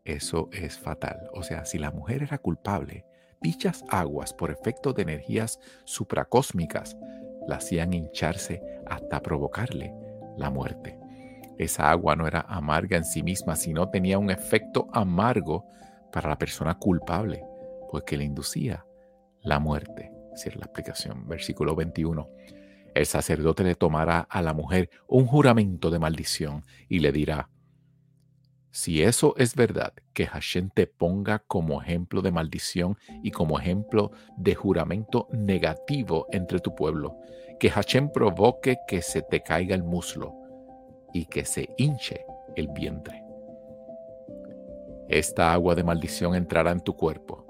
Eso 0.04 0.50
es 0.52 0.78
fatal. 0.78 1.30
O 1.32 1.44
sea, 1.44 1.64
si 1.64 1.78
la 1.78 1.92
mujer 1.92 2.24
era 2.24 2.38
culpable, 2.38 3.06
dichas 3.40 3.86
aguas, 3.88 4.34
por 4.34 4.52
efecto 4.52 4.92
de 4.92 5.04
energías 5.04 5.62
supracósmicas, 5.86 6.98
la 7.48 7.56
hacían 7.56 7.94
hincharse 7.94 8.62
hasta 8.86 9.22
provocarle 9.22 9.94
la 10.36 10.50
muerte. 10.50 11.00
Esa 11.57 11.89
agua 11.89 12.15
no 12.15 12.27
era 12.27 12.41
amarga 12.41 12.97
en 12.97 13.05
sí 13.05 13.24
misma, 13.24 13.55
sino 13.55 13.89
tenía 13.89 14.19
un 14.19 14.29
efecto 14.29 14.88
amargo 14.91 15.65
para 16.12 16.29
la 16.29 16.38
persona 16.38 16.77
culpable, 16.77 17.43
pues 17.89 18.03
que 18.03 18.17
le 18.17 18.25
inducía 18.25 18.85
la 19.41 19.59
muerte. 19.59 20.12
Cierra 20.35 20.59
la 20.59 20.65
explicación. 20.65 21.27
Versículo 21.27 21.75
21. 21.75 22.29
El 22.93 23.05
sacerdote 23.05 23.63
le 23.63 23.75
tomará 23.75 24.19
a 24.19 24.41
la 24.41 24.53
mujer 24.53 24.89
un 25.07 25.25
juramento 25.25 25.89
de 25.89 26.00
maldición 26.00 26.63
y 26.89 27.00
le 27.00 27.12
dirá, 27.12 27.50
si 28.71 29.03
eso 29.03 29.35
es 29.38 29.55
verdad, 29.55 29.93
que 30.13 30.27
Hashem 30.27 30.69
te 30.69 30.85
ponga 30.85 31.39
como 31.39 31.81
ejemplo 31.81 32.21
de 32.21 32.31
maldición 32.33 32.97
y 33.24 33.31
como 33.31 33.57
ejemplo 33.57 34.12
de 34.38 34.55
juramento 34.55 35.29
negativo 35.31 36.27
entre 36.31 36.59
tu 36.59 36.75
pueblo, 36.75 37.17
que 37.57 37.69
Hashem 37.69 38.12
provoque 38.12 38.77
que 38.85 39.01
se 39.01 39.21
te 39.21 39.41
caiga 39.41 39.75
el 39.75 39.83
muslo 39.83 40.45
y 41.15 41.25
que 41.25 41.45
se 41.45 41.69
hinche 41.77 42.25
el 42.55 42.67
vientre. 42.67 43.24
Esta 45.07 45.53
agua 45.53 45.75
de 45.75 45.84
maldición 45.84 46.36
entrará 46.36 46.72
en 46.72 46.81
tu 46.81 46.95
cuerpo 46.95 47.45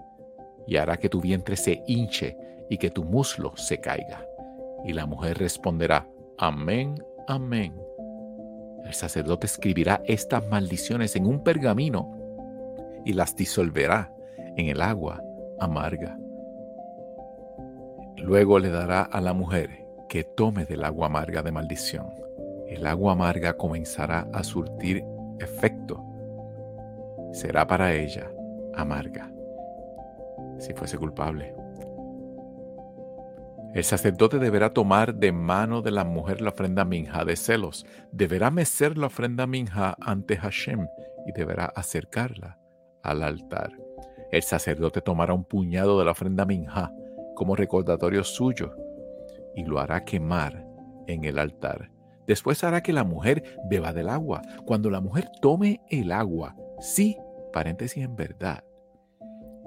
y 0.67 0.77
hará 0.77 0.98
que 0.98 1.10
tu 1.10 1.19
vientre 1.19 1.55
se 1.55 1.84
hinche 1.88 2.38
y 2.69 2.77
que 2.77 2.89
tu 2.89 3.03
muslo 3.03 3.53
se 3.57 3.79
caiga. 3.79 4.25
Y 4.84 4.93
la 4.93 5.05
mujer 5.05 5.38
responderá, 5.38 6.07
amén, 6.38 7.03
amén 7.27 7.74
el 8.86 8.93
sacerdote 8.93 9.48
escribirá 9.48 10.01
estas 10.05 10.48
maldiciones 10.48 11.15
en 11.15 11.25
un 11.25 11.43
pergamino 11.43 12.12
y 13.03 13.13
las 13.13 13.36
disolverá 13.36 14.13
en 14.55 14.69
el 14.69 14.81
agua 14.81 15.22
amarga. 15.60 16.17
Luego 18.17 18.60
le 18.60 18.69
dará 18.69 19.01
a 19.01 19.22
la 19.22 19.34
mujer 19.34 19.86
que 20.07 20.24
tome 20.24 20.65
del 20.65 20.84
agua 20.84 21.07
amarga 21.07 21.41
de 21.41 21.51
maldición. 21.51 22.25
El 22.75 22.86
agua 22.88 23.13
amarga 23.13 23.55
comenzará 23.55 24.27
a 24.34 24.44
surtir 24.44 25.01
efecto. 25.39 26.03
Será 27.32 27.65
para 27.65 27.94
ella 27.94 28.29
amarga, 28.74 29.32
si 30.60 30.74
fuese 30.74 30.98
culpable. 30.98 31.55
El 33.74 33.86
sacerdote 33.86 34.39
deberá 34.39 34.74
tomar 34.74 35.15
de 35.15 35.32
mano 35.32 35.82
de 35.82 35.91
la 35.91 36.03
mujer 36.03 36.41
la 36.41 36.50
ofrenda 36.50 36.84
minja 36.84 37.24
de 37.24 37.38
celos, 37.38 37.86
deberá 38.12 38.51
mecer 38.51 38.98
la 38.98 39.08
ofrenda 39.08 39.48
minja 39.48 39.96
ante 40.01 40.36
Hashem 40.36 40.86
y 41.25 41.32
deberá 41.32 41.67
acercarla 41.67 42.60
al 43.03 43.24
altar. 43.24 43.72
El 44.34 44.44
sacerdote 44.44 45.00
tomará 45.00 45.34
un 45.34 45.46
puñado 45.46 45.98
de 45.98 46.03
la 46.03 46.12
ofrenda 46.12 46.46
minja 46.46 46.91
como 47.36 47.55
recordatorio 47.55 48.25
suyo 48.25 48.75
y 49.55 49.63
lo 49.63 49.79
hará 49.79 50.03
quemar 50.03 50.67
en 51.08 51.24
el 51.24 51.39
altar. 51.39 51.95
Después 52.27 52.63
hará 52.63 52.82
que 52.82 52.94
la 52.94 53.03
mujer 53.03 53.60
beba 53.70 53.94
del 53.94 54.10
agua. 54.10 54.41
Cuando 54.65 54.89
la 54.89 55.01
mujer 55.01 55.29
tome 55.41 55.82
el 55.89 56.12
agua, 56.12 56.55
sí, 56.79 57.17
paréntesis 57.53 58.03
en 58.03 58.15
verdad, 58.15 58.63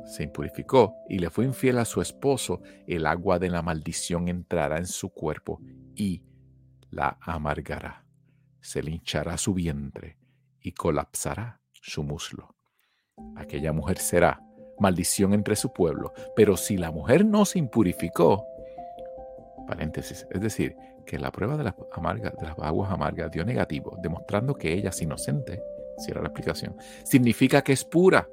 se 0.08 0.22
impurificó 0.22 0.96
y 1.08 1.18
le 1.18 1.28
fue 1.28 1.44
infiel 1.44 1.78
a 1.78 1.84
su 1.84 2.00
esposo, 2.00 2.62
el 2.86 3.06
agua 3.06 3.38
de 3.38 3.50
la 3.50 3.62
maldición 3.62 4.28
entrará 4.28 4.78
en 4.78 4.86
su 4.86 5.10
cuerpo 5.10 5.60
y 5.94 6.22
la 6.90 7.18
amargará. 7.20 8.06
Se 8.60 8.82
linchará 8.82 9.36
su 9.36 9.52
vientre 9.52 10.16
y 10.60 10.72
colapsará 10.72 11.60
su 11.72 12.02
muslo. 12.02 12.54
Aquella 13.36 13.72
mujer 13.72 13.98
será 13.98 14.42
maldición 14.78 15.34
entre 15.34 15.56
su 15.56 15.72
pueblo, 15.72 16.12
pero 16.34 16.56
si 16.56 16.76
la 16.76 16.90
mujer 16.90 17.24
no 17.24 17.44
se 17.44 17.58
impurificó, 17.58 18.46
paréntesis, 19.66 20.26
es 20.30 20.40
decir, 20.40 20.76
que 21.08 21.18
la 21.18 21.32
prueba 21.32 21.56
de 21.56 21.64
las, 21.64 21.74
de 21.74 22.46
las 22.46 22.58
aguas 22.58 22.92
amargas 22.92 23.30
dio 23.30 23.42
negativo, 23.44 23.96
demostrando 24.02 24.54
que 24.54 24.74
ella 24.74 24.90
es 24.90 25.00
inocente, 25.00 25.62
cierra 25.96 26.20
la 26.20 26.28
explicación, 26.28 26.76
significa 27.02 27.62
que 27.62 27.72
es 27.72 27.84
pura 27.84 28.28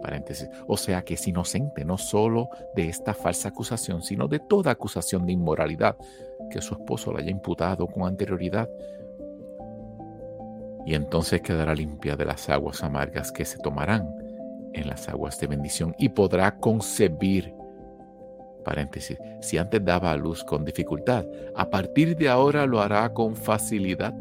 paréntesis, 0.00 0.48
o 0.66 0.76
sea 0.76 1.02
que 1.02 1.14
es 1.14 1.26
inocente 1.26 1.84
no 1.84 1.98
solo 1.98 2.48
de 2.74 2.88
esta 2.88 3.12
falsa 3.12 3.50
acusación, 3.50 4.02
sino 4.02 4.28
de 4.28 4.38
toda 4.38 4.70
acusación 4.70 5.26
de 5.26 5.32
inmoralidad 5.32 5.96
que 6.50 6.62
su 6.62 6.74
esposo 6.74 7.12
le 7.12 7.22
haya 7.22 7.30
imputado 7.30 7.86
con 7.86 8.04
anterioridad. 8.04 8.70
Y 10.86 10.94
entonces 10.94 11.42
quedará 11.42 11.74
limpia 11.74 12.16
de 12.16 12.24
las 12.24 12.48
aguas 12.48 12.82
amargas 12.82 13.30
que 13.30 13.44
se 13.44 13.58
tomarán 13.58 14.08
en 14.72 14.88
las 14.88 15.08
aguas 15.08 15.38
de 15.38 15.48
bendición 15.48 15.94
y 15.98 16.08
podrá 16.08 16.56
concebir. 16.56 17.59
Paréntesis, 18.64 19.18
si 19.40 19.58
antes 19.58 19.84
daba 19.84 20.12
a 20.12 20.16
luz 20.16 20.44
con 20.44 20.64
dificultad, 20.64 21.26
a 21.54 21.70
partir 21.70 22.16
de 22.16 22.28
ahora 22.28 22.66
lo 22.66 22.80
hará 22.80 23.12
con 23.12 23.36
facilidad 23.36 24.14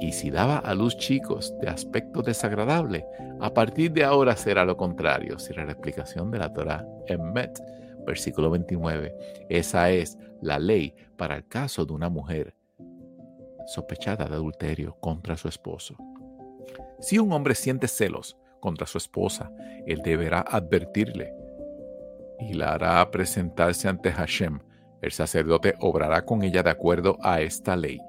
y 0.00 0.12
si 0.12 0.30
daba 0.30 0.58
a 0.58 0.74
luz 0.74 0.96
chicos 0.96 1.54
de 1.60 1.68
aspecto 1.68 2.22
desagradable, 2.22 3.06
a 3.38 3.52
partir 3.52 3.92
de 3.92 4.02
ahora 4.02 4.34
será 4.34 4.64
lo 4.64 4.76
contrario. 4.76 5.38
Será 5.38 5.64
la 5.66 5.72
explicación 5.72 6.30
de 6.30 6.38
la 6.38 6.52
Torah 6.54 6.86
en 7.06 7.32
Met, 7.34 7.60
versículo 8.06 8.50
29. 8.50 9.14
Esa 9.50 9.90
es 9.90 10.18
la 10.40 10.58
ley 10.58 10.94
para 11.18 11.36
el 11.36 11.46
caso 11.46 11.84
de 11.84 11.92
una 11.92 12.08
mujer 12.08 12.54
sospechada 13.66 14.24
de 14.24 14.34
adulterio 14.34 14.96
contra 15.00 15.36
su 15.36 15.48
esposo. 15.48 15.96
Si 16.98 17.18
un 17.18 17.30
hombre 17.32 17.54
siente 17.54 17.86
celos 17.86 18.38
contra 18.58 18.86
su 18.86 18.96
esposa, 18.96 19.52
él 19.86 20.00
deberá 20.02 20.40
advertirle 20.40 21.34
y 22.40 22.54
la 22.54 22.72
hará 22.74 23.10
presentarse 23.10 23.88
ante 23.88 24.12
Hashem. 24.12 24.60
El 25.02 25.12
sacerdote 25.12 25.74
obrará 25.80 26.24
con 26.24 26.42
ella 26.42 26.62
de 26.62 26.70
acuerdo 26.70 27.18
a 27.22 27.40
esta 27.40 27.76
ley. 27.76 28.00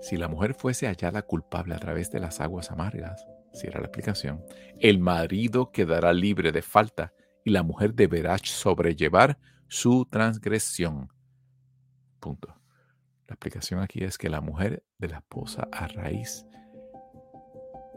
Si 0.00 0.16
la 0.16 0.28
mujer 0.28 0.54
fuese 0.54 0.86
hallada 0.86 1.22
culpable 1.22 1.74
a 1.74 1.78
través 1.78 2.10
de 2.10 2.20
las 2.20 2.40
aguas 2.40 2.70
amargas, 2.70 3.26
si 3.52 3.66
era 3.66 3.80
la 3.80 3.86
explicación, 3.86 4.44
el 4.78 4.98
marido 4.98 5.72
quedará 5.72 6.12
libre 6.12 6.52
de 6.52 6.62
falta 6.62 7.12
y 7.44 7.50
la 7.50 7.62
mujer 7.62 7.94
deberá 7.94 8.36
sobrellevar 8.38 9.38
su 9.68 10.06
transgresión. 10.06 11.12
Punto. 12.20 12.54
La 13.26 13.34
explicación 13.34 13.80
aquí 13.80 14.04
es 14.04 14.16
que 14.16 14.28
la 14.28 14.40
mujer 14.40 14.82
de 14.98 15.08
la 15.08 15.18
esposa 15.18 15.68
a 15.72 15.86
raíz, 15.86 16.46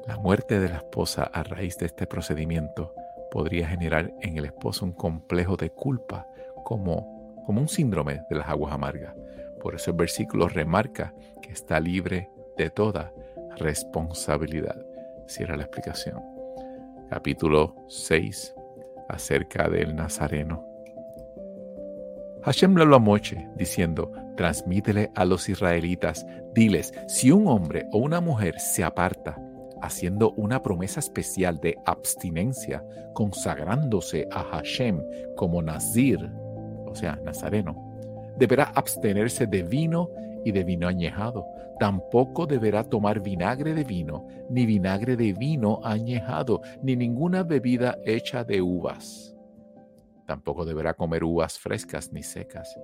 la 0.08 0.18
muerte 0.18 0.60
de 0.60 0.70
la 0.70 0.78
esposa 0.78 1.24
a 1.24 1.44
raíz 1.44 1.78
de 1.78 1.86
este 1.86 2.08
procedimiento 2.08 2.94
podría 3.32 3.68
generar 3.68 4.14
en 4.22 4.38
el 4.38 4.46
esposo 4.46 4.86
un 4.86 4.92
complejo 4.92 5.56
de 5.56 5.72
culpa 5.72 6.28
como, 6.64 7.42
como 7.46 7.62
un 7.62 7.70
síndrome 7.70 8.22
de 8.30 8.36
las 8.36 8.50
aguas 8.50 8.74
amargas. 8.74 9.16
Por 9.62 9.74
eso 9.74 9.92
el 9.92 9.98
versículo 9.98 10.48
remarca 10.48 11.14
que 11.42 11.52
está 11.52 11.80
libre 11.80 12.30
de 12.58 12.70
toda 12.70 13.14
responsabilidad. 13.58 14.86
Cierra 15.28 15.56
la 15.56 15.64
explicación. 15.64 16.22
Capítulo 17.10 17.76
6 17.88 18.56
acerca 19.08 19.70
del 19.70 19.96
Nazareno. 19.96 20.66
Hashem 22.44 22.76
le 22.76 22.84
habló 22.84 22.96
a 22.96 23.00
Moche 23.00 23.48
diciendo, 23.56 24.12
transmítele 24.36 25.12
a 25.16 25.26
los 25.26 25.48
israelitas, 25.48 26.26
diles, 26.54 26.94
si 27.08 27.32
un 27.32 27.48
hombre 27.48 27.88
o 27.92 28.00
una 28.00 28.20
mujer 28.20 28.60
se 28.60 28.84
aparta, 28.84 29.38
haciendo 29.82 30.32
una 30.34 30.62
promesa 30.62 31.00
especial 31.00 31.60
de 31.60 31.78
abstinencia, 31.86 32.84
consagrándose 33.14 34.28
a 34.32 34.44
Hashem 34.44 35.02
como 35.36 35.62
Nazir, 35.62 36.20
o 36.86 36.96
sea, 36.96 37.20
Nazareno, 37.24 37.76
deberá 38.38 38.66
abstenerse 38.76 39.48
de 39.48 39.64
vino 39.64 40.10
y 40.44 40.52
de 40.52 40.64
vino 40.64 40.88
añejado. 40.88 41.46
Tampoco 41.80 42.46
deberá 42.46 42.84
tomar 42.84 43.22
vinagre 43.22 43.74
de 43.74 43.84
vino, 43.84 44.28
ni 44.50 44.66
vinagre 44.66 45.16
de 45.16 45.34
vino 45.34 45.80
añejado, 45.84 46.62
ni 46.82 46.96
ninguna 46.96 47.44
bebida 47.44 47.98
hecha 48.06 48.44
de 48.44 48.62
uvas. 48.62 49.36
Tampoco 50.26 50.64
deberá 50.64 50.94
comer 50.94 51.24
uvas 51.24 51.58
frescas 51.58 52.12
ni 52.12 52.24
secas. 52.24 52.78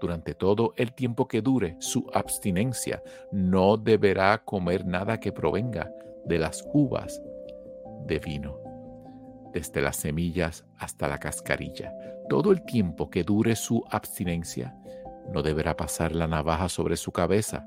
Durante 0.00 0.34
todo 0.34 0.72
el 0.76 0.94
tiempo 0.94 1.28
que 1.28 1.42
dure 1.42 1.76
su 1.78 2.06
abstinencia, 2.14 3.02
no 3.32 3.76
deberá 3.76 4.38
comer 4.44 4.86
nada 4.86 5.20
que 5.20 5.30
provenga 5.32 5.92
de 6.24 6.38
las 6.38 6.64
uvas 6.72 7.20
de 8.06 8.18
vino, 8.18 8.58
desde 9.52 9.80
las 9.80 9.96
semillas 9.96 10.64
hasta 10.78 11.08
la 11.08 11.18
cascarilla. 11.18 11.92
Todo 12.28 12.52
el 12.52 12.64
tiempo 12.64 13.10
que 13.10 13.24
dure 13.24 13.56
su 13.56 13.84
abstinencia, 13.90 14.76
no 15.32 15.42
deberá 15.42 15.76
pasar 15.76 16.14
la 16.14 16.26
navaja 16.26 16.68
sobre 16.68 16.96
su 16.96 17.12
cabeza. 17.12 17.66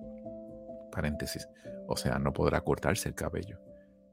Paréntesis. 0.92 1.48
O 1.88 1.98
sea, 1.98 2.20
no 2.20 2.34
podrá 2.34 2.62
cortarse 2.62 3.10
el 3.10 3.16
cabello. 3.16 3.60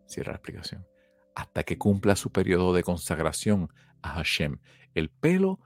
Cierra 0.06 0.32
la 0.32 0.36
explicación. 0.36 0.86
Hasta 1.34 1.62
que 1.62 1.78
cumpla 1.78 2.16
su 2.16 2.32
periodo 2.32 2.74
de 2.74 2.82
consagración 2.82 3.72
a 4.02 4.10
Hashem. 4.10 4.58
El 4.94 5.10
pelo 5.10 5.60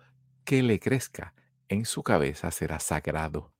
que 0.44 0.62
le 0.62 0.78
crezca 0.78 1.34
en 1.68 1.86
su 1.86 2.02
cabeza 2.02 2.50
será 2.50 2.78
sagrado. 2.78 3.53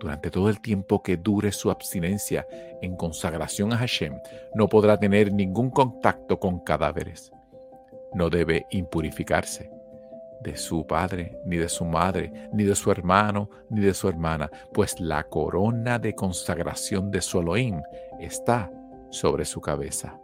Durante 0.00 0.30
todo 0.30 0.48
el 0.48 0.62
tiempo 0.62 1.02
que 1.02 1.18
dure 1.18 1.52
su 1.52 1.70
abstinencia 1.70 2.46
en 2.80 2.96
consagración 2.96 3.74
a 3.74 3.76
Hashem, 3.76 4.14
no 4.54 4.66
podrá 4.66 4.98
tener 4.98 5.30
ningún 5.30 5.70
contacto 5.70 6.40
con 6.40 6.60
cadáveres. 6.60 7.30
No 8.14 8.30
debe 8.30 8.66
impurificarse 8.70 9.70
de 10.40 10.56
su 10.56 10.86
padre, 10.86 11.38
ni 11.44 11.58
de 11.58 11.68
su 11.68 11.84
madre, 11.84 12.32
ni 12.50 12.64
de 12.64 12.74
su 12.74 12.90
hermano, 12.90 13.50
ni 13.68 13.82
de 13.82 13.92
su 13.92 14.08
hermana, 14.08 14.50
pues 14.72 14.98
la 14.98 15.24
corona 15.24 15.98
de 15.98 16.14
consagración 16.14 17.10
de 17.10 17.20
su 17.20 17.38
está 18.18 18.70
sobre 19.10 19.44
su 19.44 19.60
cabeza. 19.60 20.18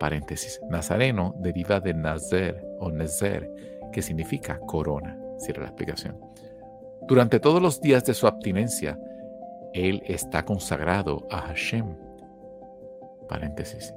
Paréntesis. 0.00 0.60
Nazareno 0.68 1.34
deriva 1.38 1.78
de 1.78 1.94
Nazer 1.94 2.66
o 2.80 2.90
Nezer, 2.90 3.48
que 3.92 4.02
significa 4.02 4.58
corona. 4.58 5.16
Cierra 5.38 5.62
la 5.62 5.68
explicación. 5.68 6.29
Durante 7.10 7.40
todos 7.40 7.60
los 7.60 7.80
días 7.80 8.04
de 8.04 8.14
su 8.14 8.28
abstinencia, 8.28 8.96
él 9.72 10.00
está 10.06 10.44
consagrado 10.44 11.26
a 11.28 11.40
Hashem. 11.40 11.96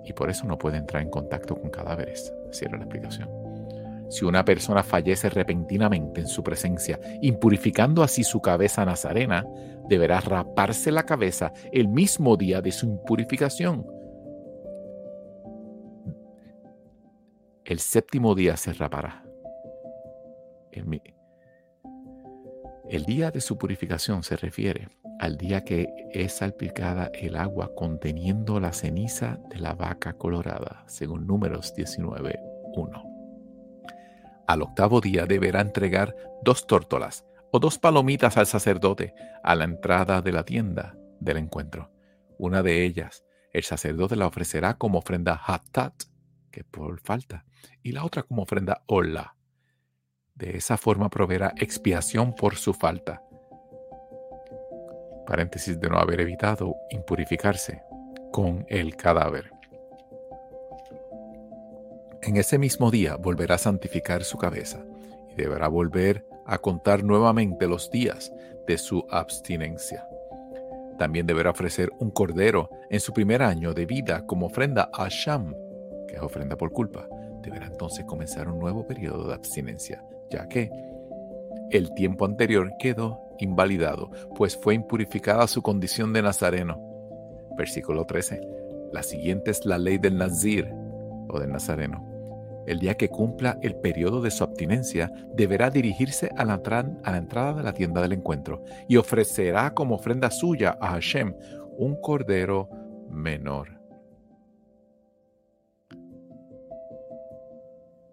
Y 0.04 0.14
por 0.14 0.32
eso 0.32 0.48
no 0.48 0.58
puede 0.58 0.78
entrar 0.78 1.04
en 1.04 1.12
contacto 1.12 1.56
con 1.56 1.70
cadáveres. 1.70 2.34
Cierra 2.50 2.80
la 2.80 2.86
explicación. 2.86 3.30
Si 4.10 4.26
una 4.26 4.44
persona 4.44 4.82
fallece 4.82 5.30
repentinamente 5.30 6.22
en 6.22 6.28
su 6.28 6.42
presencia, 6.42 7.00
impurificando 7.22 8.02
así 8.02 8.24
su 8.24 8.42
cabeza 8.42 8.84
nazarena, 8.84 9.46
deberá 9.88 10.20
raparse 10.20 10.92
la 10.92 11.04
cabeza 11.04 11.54
el 11.72 11.90
mismo 11.90 12.36
día 12.36 12.62
de 12.62 12.72
su 12.72 12.88
impurificación. 12.88 13.86
El 17.64 17.78
séptimo 17.78 18.34
día 18.34 18.58
se 18.58 18.74
rapará. 18.74 19.24
El, 20.72 21.13
el 22.90 23.06
día 23.06 23.32
de 23.32 23.42
su 23.42 23.58
purificación 23.58 24.24
se 24.24 24.36
refiere 24.36 24.90
al 25.20 25.38
día 25.38 25.64
que 25.64 25.88
es 26.12 26.34
salpicada 26.34 27.10
el 27.14 27.36
agua 27.38 27.72
conteniendo 27.76 28.60
la 28.60 28.74
ceniza 28.74 29.40
de 29.50 29.60
la 29.60 29.74
vaca 29.74 30.14
colorada, 30.14 30.84
según 30.88 31.26
números 31.26 31.74
19.1. 31.76 33.04
Al 34.48 34.62
octavo 34.62 35.00
día 35.00 35.26
deberá 35.26 35.62
entregar 35.62 36.16
dos 36.44 36.68
tórtolas 36.68 37.26
o 37.52 37.60
dos 37.60 37.80
palomitas 37.80 38.36
al 38.38 38.48
sacerdote 38.48 39.14
a 39.44 39.56
la 39.56 39.64
entrada 39.64 40.22
de 40.22 40.32
la 40.34 40.44
tienda 40.44 40.98
del 41.20 41.38
encuentro. 41.38 41.92
Una 42.38 42.62
de 42.62 42.84
ellas, 42.84 43.24
el 43.54 43.64
sacerdote 43.64 44.16
la 44.16 44.28
ofrecerá 44.28 44.74
como 44.74 45.00
ofrenda 45.00 45.40
hatat, 45.46 45.94
que 46.52 46.64
por 46.64 47.00
falta, 47.00 47.46
y 47.82 47.94
la 47.94 48.04
otra 48.04 48.24
como 48.24 48.44
ofrenda 48.44 48.84
hola. 48.88 49.36
De 50.36 50.58
esa 50.58 50.78
forma 50.78 51.10
proveerá 51.10 51.54
expiación 51.58 52.34
por 52.34 52.56
su 52.56 52.74
falta 52.74 53.22
paréntesis 55.26 55.80
de 55.80 55.90
no 55.90 55.98
haber 55.98 56.22
evitado 56.22 56.78
impurificarse 56.90 57.84
con 58.32 58.66
el 58.70 58.96
cadáver. 58.96 59.52
En 62.22 62.38
ese 62.38 62.58
mismo 62.58 62.90
día 62.90 63.16
volverá 63.16 63.56
a 63.56 63.60
santificar 63.60 64.24
su 64.24 64.38
cabeza 64.38 64.84
y 65.30 65.36
deberá 65.36 65.68
volver 65.68 66.26
a 66.46 66.58
contar 66.58 67.04
nuevamente 67.04 67.68
los 67.68 67.90
días 67.90 68.32
de 68.68 68.78
su 68.78 69.06
abstinencia. 69.10 70.08
También 70.98 71.26
deberá 71.26 71.50
ofrecer 71.50 71.92
un 72.00 72.12
cordero 72.12 72.70
en 72.90 73.00
su 73.00 73.12
primer 73.14 73.42
año 73.42 73.74
de 73.74 73.86
vida 73.86 74.26
como 74.26 74.46
ofrenda 74.46 74.90
a 74.94 75.08
Sham, 75.10 75.54
que 76.08 76.16
es 76.16 76.22
ofrenda 76.22 76.56
por 76.56 76.72
culpa. 76.72 77.08
Deberá 77.42 77.66
entonces 77.66 78.06
comenzar 78.06 78.48
un 78.48 78.60
nuevo 78.60 78.88
periodo 78.88 79.28
de 79.28 79.34
abstinencia, 79.34 80.04
ya 80.34 80.48
que 80.48 80.70
el 81.72 81.94
tiempo 81.94 82.26
anterior 82.26 82.74
quedó 82.78 83.20
invalidado, 83.40 84.12
pues 84.36 84.58
fue 84.58 84.76
impurificada 84.76 85.48
su 85.48 85.62
condición 85.62 86.14
de 86.14 86.22
nazareno. 86.22 86.80
Versículo 87.58 88.06
13. 88.06 88.42
La 88.92 89.04
siguiente 89.04 89.52
es 89.52 89.66
la 89.66 89.78
ley 89.78 89.98
del 89.98 90.18
nazir 90.18 90.70
o 91.30 91.40
del 91.40 91.52
nazareno. 91.52 92.10
El 92.66 92.80
día 92.80 92.96
que 92.96 93.10
cumpla 93.10 93.58
el 93.62 93.76
periodo 93.76 94.22
de 94.22 94.32
su 94.32 94.44
abstinencia, 94.44 95.12
deberá 95.34 95.70
dirigirse 95.70 96.32
a 96.38 96.46
la, 96.46 96.54
a 96.56 97.12
la 97.12 97.18
entrada 97.18 97.54
de 97.54 97.64
la 97.64 97.74
tienda 97.74 98.02
del 98.02 98.14
encuentro 98.14 98.64
y 98.88 98.98
ofrecerá 98.98 99.74
como 99.74 99.96
ofrenda 99.96 100.32
suya 100.32 100.78
a 100.80 100.92
Hashem 100.92 101.36
un 101.78 102.00
cordero 102.00 102.70
menor. 103.10 103.83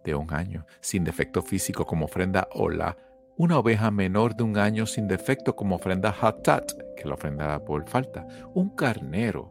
De 0.05 0.15
un 0.15 0.33
año, 0.33 0.67
sin 0.81 1.05
defecto 1.05 1.43
físico 1.43 1.87
como 1.87 2.07
ofrenda 2.07 2.49
la 2.71 2.97
una 3.37 3.59
oveja 3.59 3.91
menor 3.91 4.37
de 4.37 4.43
un 4.43 4.59
año 4.59 4.85
sin 4.85 5.09
defecto 5.09 5.57
como 5.57 5.77
ofrenda 5.77 6.15
hatat, 6.21 6.73
que 6.95 7.09
la 7.09 7.15
ofrenda 7.15 7.65
por 7.65 7.89
falta, 7.89 8.27
un 8.53 8.69
carnero 8.77 9.51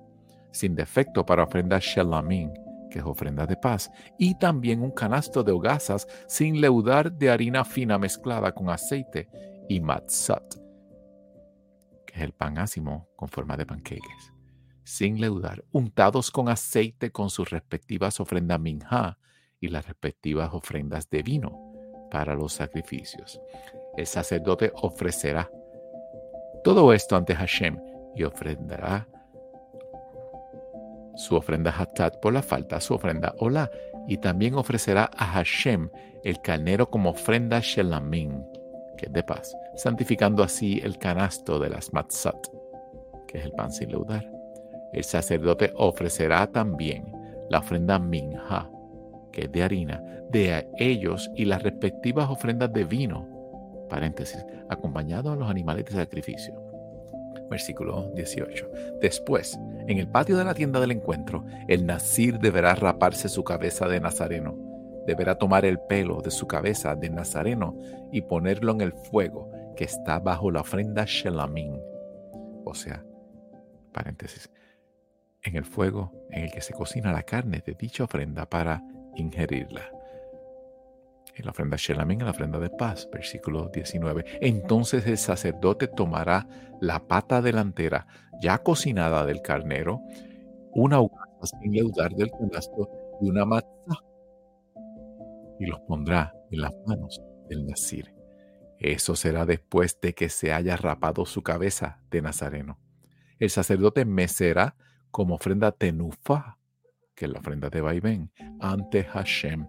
sin 0.52 0.76
defecto 0.76 1.26
para 1.26 1.44
ofrenda 1.44 1.80
shelamim, 1.80 2.52
que 2.92 3.00
es 3.00 3.06
ofrenda 3.06 3.48
de 3.48 3.58
paz, 3.58 3.90
y 4.20 4.38
también 4.38 4.84
un 4.84 4.92
canasto 4.92 5.44
de 5.44 5.52
hogazas 5.54 6.08
sin 6.28 6.62
leudar 6.62 7.12
de 7.12 7.32
harina 7.32 7.66
fina 7.66 7.98
mezclada 7.98 8.52
con 8.52 8.70
aceite 8.70 9.28
y 9.68 9.80
matzat, 9.80 10.56
que 12.06 12.16
es 12.16 12.22
el 12.22 12.34
pan 12.34 12.60
ácimo 12.60 13.10
con 13.16 13.30
forma 13.30 13.58
de 13.58 13.66
panqueques, 13.66 14.34
sin 14.84 15.20
leudar, 15.20 15.64
untados 15.72 16.30
con 16.30 16.48
aceite 16.48 17.12
con 17.12 17.32
sus 17.32 17.50
respectivas 17.50 18.20
ofrendas 18.20 18.60
minja 18.60 19.18
y 19.60 19.70
las 19.70 19.88
respectivas 19.88 20.54
ofrendas 20.54 21.10
de 21.10 21.24
vino 21.24 21.74
para 22.12 22.36
los 22.36 22.54
sacrificios 22.54 23.42
el 24.00 24.08
sacerdote 24.08 24.72
ofrecerá 24.76 25.52
todo 26.64 26.94
esto 26.94 27.16
ante 27.16 27.36
Hashem 27.36 27.80
y 28.16 28.24
ofrendará 28.24 29.08
su 31.16 31.36
ofrenda 31.36 31.74
Hatat 31.78 32.20
por 32.22 32.34
la 32.34 32.42
falta, 32.42 32.80
su 32.80 32.94
ofrenda 32.94 33.36
Ola, 33.40 33.70
y 34.08 34.18
también 34.18 34.56
ofrecerá 34.56 35.10
a 35.18 35.26
Hashem 35.26 35.90
el 36.24 36.42
carnero 36.42 36.90
como 36.90 37.10
ofrenda 37.10 37.60
Shelamim, 37.60 38.42
que 38.98 39.08
es 39.08 39.14
de 39.14 39.24
paz, 39.24 39.54
santificando 39.76 40.44
así 40.44 40.80
el 40.82 40.98
canasto 40.98 41.60
de 41.60 41.70
las 41.70 41.92
Matzat, 41.92 42.48
que 43.28 43.38
es 43.38 43.46
el 43.46 43.52
pan 43.52 43.72
sin 43.72 43.92
leudar. 43.92 44.30
El 44.94 45.04
sacerdote 45.04 45.74
ofrecerá 45.76 46.48
también 46.48 47.12
la 47.50 47.60
ofrenda 47.60 48.00
Minha, 48.00 48.70
que 49.32 49.42
es 49.42 49.52
de 49.52 49.64
harina, 49.64 50.04
de 50.32 50.68
ellos 50.78 51.30
y 51.36 51.46
las 51.46 51.64
respectivas 51.64 52.30
ofrendas 52.30 52.72
de 52.74 52.84
vino 52.84 53.40
paréntesis, 53.90 54.46
acompañado 54.70 55.34
a 55.34 55.36
los 55.36 55.50
animales 55.50 55.86
de 55.86 55.92
sacrificio. 55.92 56.54
Versículo 57.50 58.12
18. 58.16 58.70
Después, 59.02 59.60
en 59.88 59.98
el 59.98 60.08
patio 60.08 60.38
de 60.38 60.46
la 60.46 60.54
tienda 60.54 60.80
del 60.80 60.92
encuentro, 60.92 61.44
el 61.68 61.86
nazir 61.86 62.40
deberá 62.40 62.76
raparse 62.76 63.28
su 63.28 63.44
cabeza 63.44 63.88
de 63.88 64.00
nazareno. 64.00 64.56
Deberá 65.08 65.36
tomar 65.36 65.66
el 65.66 65.80
pelo 65.80 66.22
de 66.22 66.30
su 66.30 66.46
cabeza 66.48 66.96
de 66.96 67.10
nazareno 67.10 67.76
y 68.12 68.22
ponerlo 68.22 68.72
en 68.72 68.82
el 68.82 68.94
fuego 68.94 69.52
que 69.76 69.86
está 69.86 70.20
bajo 70.20 70.52
la 70.52 70.62
ofrenda 70.62 71.06
Shelamim. 71.06 71.74
O 72.64 72.76
sea, 72.76 73.04
paréntesis, 73.92 74.52
en 75.42 75.56
el 75.56 75.66
fuego 75.66 76.12
en 76.30 76.44
el 76.44 76.52
que 76.52 76.62
se 76.62 76.74
cocina 76.74 77.12
la 77.12 77.24
carne 77.24 77.64
de 77.66 77.74
dicha 77.74 78.04
ofrenda 78.04 78.48
para 78.48 78.84
ingerirla 79.20 79.92
en 81.40 81.46
la 81.46 81.52
ofrenda 81.52 81.78
Shelamín, 81.78 82.20
en 82.20 82.26
la 82.26 82.32
ofrenda 82.32 82.60
de 82.60 82.70
paz, 82.70 83.10
versículo 83.12 83.70
19. 83.70 84.26
Entonces 84.42 85.06
el 85.08 85.18
sacerdote 85.18 85.88
tomará 85.88 86.48
la 86.82 87.08
pata 87.08 87.42
delantera 87.42 88.08
ya 88.42 88.58
cocinada 88.60 89.26
del 89.26 89.42
carnero, 89.42 90.02
una 90.74 91.00
uva 91.00 91.30
sin 91.44 91.72
leudar 91.72 92.12
del 92.12 92.32
canasto 92.32 92.90
y 93.22 93.30
una 93.30 93.46
matzah, 93.46 94.04
y 95.60 95.66
los 95.66 95.80
pondrá 95.82 96.34
en 96.52 96.62
las 96.62 96.74
manos 96.86 97.22
del 97.50 97.66
Nazir. 97.66 98.14
Eso 98.80 99.16
será 99.16 99.46
después 99.46 100.00
de 100.02 100.14
que 100.14 100.30
se 100.30 100.54
haya 100.54 100.78
rapado 100.78 101.26
su 101.26 101.42
cabeza 101.42 102.00
de 102.12 102.22
Nazareno. 102.22 102.80
El 103.40 103.50
sacerdote 103.50 104.06
mecerá 104.06 104.76
como 105.12 105.36
ofrenda 105.36 105.72
tenufa, 105.72 106.59
que 107.20 107.28
la 107.28 107.40
ofrenda 107.40 107.70
de 107.70 107.82
vaivén, 107.82 108.32
ante 108.62 109.04
Hashem 109.04 109.68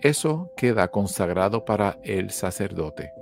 eso 0.00 0.52
queda 0.56 0.88
consagrado 0.88 1.64
para 1.64 1.98
el 2.02 2.30
sacerdote. 2.30 3.12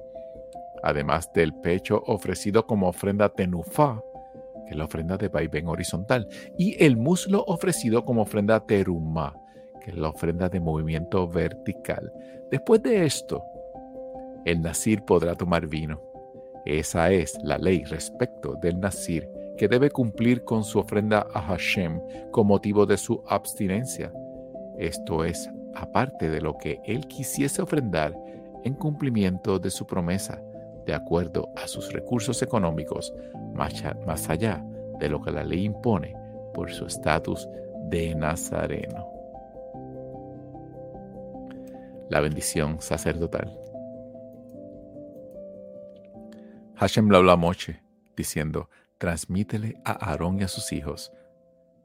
Además 0.83 1.33
del 1.33 1.55
pecho 1.55 2.03
ofrecido 2.07 2.67
como 2.67 2.89
ofrenda 2.89 3.29
tenufa, 3.29 4.01
que 4.67 4.73
es 4.73 4.77
la 4.77 4.85
ofrenda 4.85 5.17
de 5.17 5.29
vaivén 5.29 5.69
horizontal, 5.69 6.29
y 6.57 6.83
el 6.83 6.97
muslo 6.97 7.45
ofrecido 7.47 8.05
como 8.05 8.23
ofrenda 8.23 8.61
teruma, 8.67 9.37
que 9.83 9.91
es 9.91 9.97
la 9.97 10.09
ofrenda 10.09 10.49
de 10.49 10.61
movimiento 10.61 11.29
vertical. 11.29 12.13
Después 12.51 12.83
de 12.83 13.05
esto, 13.05 13.43
el 14.45 14.63
nazir 14.63 15.03
podrá 15.03 15.35
tomar 15.35 15.67
vino. 15.67 16.01
Esa 16.65 17.11
es 17.13 17.37
la 17.43 17.59
ley 17.59 17.85
respecto 17.85 18.55
del 18.61 18.81
nazir 18.81 19.29
que 19.57 19.69
debe 19.69 19.91
cumplir 19.91 20.45
con 20.45 20.65
su 20.65 20.79
ofrenda 20.79 21.27
a 21.33 21.41
Hashem 21.41 22.01
con 22.31 22.47
motivo 22.47 22.87
de 22.87 22.97
su 22.97 23.23
abstinencia. 23.29 24.13
Esto 24.79 25.25
es 25.25 25.49
aparte 25.75 26.31
de 26.31 26.41
lo 26.41 26.57
que 26.59 26.81
él 26.85 27.07
quisiese 27.07 27.63
ofrendar 27.63 28.15
en 28.65 28.75
cumplimiento 28.75 29.59
de 29.59 29.71
su 29.71 29.87
promesa, 29.87 30.43
de 30.87 30.95
acuerdo 30.95 31.49
a 31.57 31.69
sus 31.69 31.93
recursos 31.93 32.43
económicos, 32.43 33.13
más 33.55 34.29
allá 34.29 34.65
de 34.99 35.09
lo 35.09 35.21
que 35.21 35.31
la 35.31 35.45
ley 35.45 35.65
impone 35.65 36.17
por 36.53 36.71
su 36.73 36.87
estatus 36.87 37.49
de 37.89 38.15
nazareno. 38.15 39.09
La 42.09 42.21
bendición 42.21 42.81
sacerdotal. 42.81 43.59
Hashem 46.77 47.09
le 47.09 47.17
habló 47.17 47.31
a 47.31 47.37
Moche, 47.37 47.81
diciendo, 48.17 48.69
transmítele 49.05 49.83
a 49.85 49.93
Aarón 49.93 50.41
y 50.41 50.45
a 50.45 50.49
sus 50.49 50.73
hijos. 50.73 51.13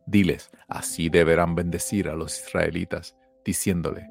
Diles, 0.05 0.49
así 0.69 1.09
deberán 1.09 1.53
bendecir 1.53 2.07
a 2.07 2.15
los 2.15 2.39
israelitas 2.39 3.17
diciéndole 3.43 4.09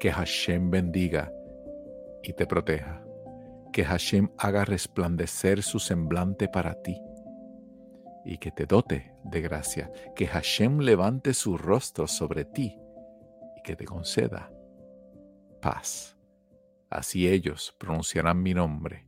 que 0.00 0.10
Hashem 0.10 0.70
bendiga 0.70 1.30
y 2.22 2.32
te 2.32 2.46
proteja, 2.46 3.04
que 3.74 3.84
Hashem 3.84 4.30
haga 4.38 4.64
resplandecer 4.64 5.62
su 5.62 5.78
semblante 5.78 6.48
para 6.48 6.80
ti 6.80 6.98
y 8.24 8.38
que 8.38 8.50
te 8.50 8.64
dote 8.64 9.12
de 9.24 9.42
gracia, 9.42 9.92
que 10.14 10.26
Hashem 10.26 10.78
levante 10.78 11.34
su 11.34 11.58
rostro 11.58 12.06
sobre 12.06 12.46
ti 12.46 12.74
y 13.54 13.62
que 13.62 13.76
te 13.76 13.84
conceda 13.84 14.50
paz. 15.60 16.16
Así 16.88 17.28
ellos 17.28 17.76
pronunciarán 17.78 18.42
mi 18.42 18.54
nombre 18.54 19.06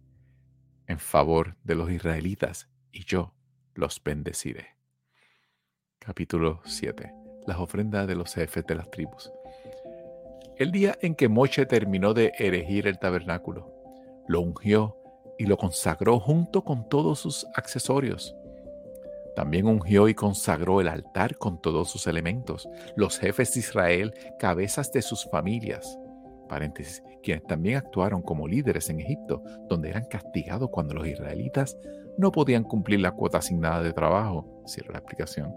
en 0.87 0.99
favor 0.99 1.57
de 1.65 1.77
los 1.77 1.91
israelitas 1.91 2.69
y 2.93 3.07
yo 3.07 3.38
los 3.79 4.03
bendeciré. 4.03 4.75
Capítulo 6.01 6.61
7. 6.65 7.15
Las 7.47 7.61
ofrendas 7.61 8.09
de 8.09 8.17
los 8.17 8.35
jefes 8.35 8.67
de 8.67 8.75
las 8.75 8.91
tribus. 8.91 9.31
El 10.57 10.73
día 10.73 10.99
en 11.01 11.15
que 11.15 11.29
Moche 11.29 11.65
terminó 11.65 12.13
de 12.13 12.33
erigir 12.39 12.89
el 12.89 12.99
tabernáculo, 12.99 13.73
lo 14.27 14.41
ungió 14.41 14.97
y 15.39 15.47
lo 15.47 15.57
consagró 15.57 16.19
junto 16.19 16.65
con 16.65 16.89
todos 16.89 17.21
sus 17.21 17.47
accesorios. 17.55 18.35
También 19.37 19.69
ungió 19.69 20.09
y 20.09 20.15
consagró 20.15 20.81
el 20.81 20.89
altar 20.89 21.39
con 21.39 21.63
todos 21.63 21.89
sus 21.89 22.09
elementos, 22.09 22.69
los 22.97 23.21
jefes 23.21 23.55
de 23.55 23.61
Israel, 23.61 24.15
cabezas 24.41 24.91
de 24.91 25.03
sus 25.03 25.25
familias, 25.31 25.97
paréntesis, 26.49 27.05
quienes 27.23 27.45
también 27.45 27.77
actuaron 27.77 28.23
como 28.23 28.49
líderes 28.49 28.91
en 28.91 28.99
Egipto, 28.99 29.41
donde 29.69 29.91
eran 29.91 30.07
castigados 30.07 30.69
cuando 30.71 30.95
los 30.95 31.07
israelitas 31.07 31.79
no 32.19 32.33
podían 32.33 32.65
cumplir 32.65 33.01
la 33.01 33.13
cuota 33.13 33.39
asignada 33.39 33.83
de 33.83 33.93
trabajo, 33.93 34.63
cierra 34.67 34.93
la 34.93 34.99
explicación. 34.99 35.55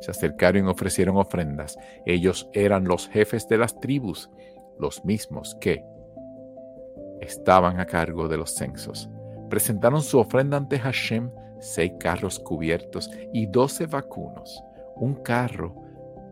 Se 0.00 0.10
acercaron 0.10 0.66
y 0.66 0.68
ofrecieron 0.68 1.16
ofrendas. 1.16 1.78
Ellos 2.04 2.50
eran 2.52 2.84
los 2.84 3.08
jefes 3.08 3.46
de 3.48 3.58
las 3.58 3.78
tribus, 3.78 4.30
los 4.78 5.04
mismos 5.04 5.56
que 5.60 5.84
estaban 7.20 7.80
a 7.80 7.86
cargo 7.86 8.28
de 8.28 8.36
los 8.36 8.54
censos. 8.54 9.08
Presentaron 9.48 10.02
su 10.02 10.18
ofrenda 10.18 10.56
ante 10.56 10.78
Hashem, 10.78 11.30
seis 11.60 11.92
carros 12.00 12.38
cubiertos 12.38 13.10
y 13.32 13.46
doce 13.46 13.86
vacunos, 13.86 14.62
un 14.96 15.14
carro 15.16 15.74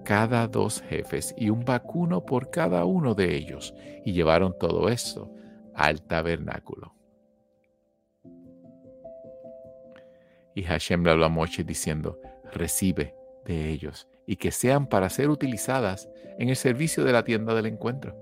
cada 0.05 0.49
dos 0.49 0.81
jefes 0.89 1.35
y 1.37 1.51
un 1.51 1.67
vacuno 1.67 2.25
por 2.25 2.51
cada 2.51 2.87
uno 2.87 3.15
de 3.15 3.37
ellos, 3.37 3.75
y 4.05 4.13
llevaron 4.15 4.57
todo 4.59 4.89
eso 4.89 5.31
al 5.75 6.01
tabernáculo. 6.01 6.98
Y 10.55 10.63
Hashem 10.63 11.05
le 11.05 11.11
habló 11.11 11.27
a 11.27 11.29
Moche 11.29 11.65
diciendo, 11.65 12.21
recibe 12.53 13.15
de 13.45 13.71
ellos 13.71 14.09
y 14.27 14.37
que 14.37 14.51
sean 14.51 14.87
para 14.87 15.09
ser 15.09 15.31
utilizadas 15.31 16.09
en 16.39 16.49
el 16.49 16.57
servicio 16.57 17.05
de 17.05 17.13
la 17.13 17.25
tienda 17.25 17.55
del 17.55 17.67
encuentro. 17.67 18.17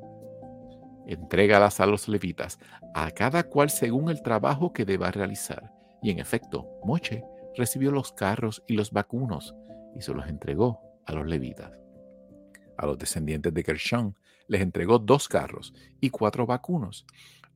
Entrégalas 1.07 1.81
a 1.81 1.87
los 1.87 2.09
levitas, 2.09 2.59
a 2.95 3.11
cada 3.11 3.45
cual 3.45 3.71
según 3.71 4.11
el 4.11 4.23
trabajo 4.23 4.73
que 4.73 4.85
deba 4.85 5.11
realizar. 5.11 5.73
Y 6.03 6.11
en 6.11 6.19
efecto, 6.19 6.69
Moche 6.85 7.25
recibió 7.57 7.91
los 7.91 8.13
carros 8.13 8.63
y 8.67 8.75
los 8.75 8.91
vacunos 8.91 9.55
y 9.95 10.03
se 10.03 10.13
los 10.13 10.27
entregó 10.29 10.81
a 11.07 11.13
los 11.13 11.27
levitas. 11.27 11.73
A 12.77 12.87
los 12.87 12.99
descendientes 12.99 13.53
de 13.55 13.63
Gershon 13.63 14.17
les 14.49 14.61
entregó 14.61 14.99
dos 14.99 15.29
carros 15.29 15.75
y 16.01 16.11
cuatro 16.11 16.47
vacunos, 16.47 17.07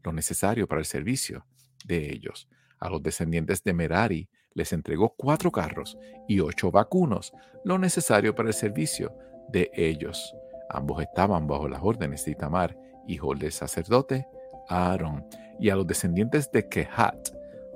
lo 0.02 0.12
necesario 0.12 0.66
para 0.66 0.80
el 0.80 0.86
servicio 0.86 1.46
de 1.84 2.12
ellos. 2.12 2.48
A 2.78 2.88
los 2.88 3.02
descendientes 3.02 3.62
de 3.62 3.74
Merari 3.74 4.28
les 4.54 4.72
entregó 4.72 5.14
cuatro 5.16 5.50
carros 5.50 5.98
y 6.26 6.40
ocho 6.40 6.70
vacunos, 6.70 7.32
lo 7.64 7.78
necesario 7.78 8.34
para 8.34 8.48
el 8.48 8.54
servicio 8.54 9.14
de 9.48 9.70
ellos. 9.74 10.34
Ambos 10.68 11.02
estaban 11.02 11.46
bajo 11.46 11.68
las 11.68 11.80
órdenes 11.82 12.24
de 12.24 12.32
Itamar, 12.32 12.76
hijo 13.06 13.34
del 13.34 13.52
sacerdote 13.52 14.26
Aarón, 14.68 15.26
y 15.58 15.70
a 15.70 15.76
los 15.76 15.86
descendientes 15.86 16.50
de 16.52 16.68
Kehat 16.68 17.30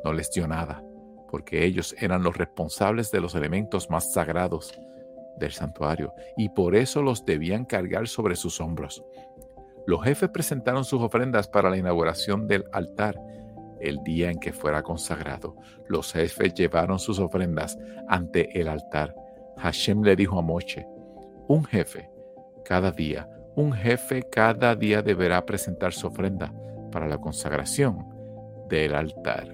no 0.05 0.13
les 0.13 0.31
dio 0.31 0.47
nada, 0.47 0.83
porque 1.31 1.65
ellos 1.65 1.95
eran 1.99 2.23
los 2.23 2.37
responsables 2.37 3.11
de 3.11 3.21
los 3.21 3.35
elementos 3.35 3.91
más 3.91 4.13
sagrados 4.13 4.79
del 5.39 5.53
santuario, 5.53 6.13
y 6.37 6.49
por 6.51 6.77
eso 6.77 7.03
los 7.03 7.25
debían 7.25 7.65
cargar 7.65 8.07
sobre 8.07 8.37
sus 8.37 8.61
hombros. 8.61 9.05
Los 9.87 10.03
jefes 10.05 10.31
presentaron 10.31 10.85
sus 10.85 11.03
ofrendas 11.03 11.49
para 11.49 11.69
la 11.69 11.77
inauguración 11.77 12.47
del 12.47 12.65
altar 12.73 13.21
el 13.89 14.03
día 14.03 14.31
en 14.31 14.39
que 14.39 14.53
fuera 14.53 14.83
consagrado. 14.83 15.57
Los 15.89 16.13
jefes 16.13 16.55
llevaron 16.55 16.99
sus 16.99 17.19
ofrendas 17.19 17.79
ante 18.09 18.59
el 18.59 18.69
altar. 18.69 19.15
Hashem 19.59 20.03
le 20.03 20.17
dijo 20.17 20.39
a 20.39 20.43
Moche, 20.43 20.87
un 21.49 21.65
jefe 21.65 22.11
cada 22.65 22.91
día, 22.91 23.29
un 23.55 23.73
jefe 23.73 24.23
cada 24.31 24.75
día 24.75 25.03
deberá 25.03 25.45
presentar 25.45 25.93
su 25.93 26.07
ofrenda 26.07 26.53
para 26.91 27.07
la 27.07 27.19
consagración 27.19 28.05
del 28.69 28.95
altar. 28.95 29.49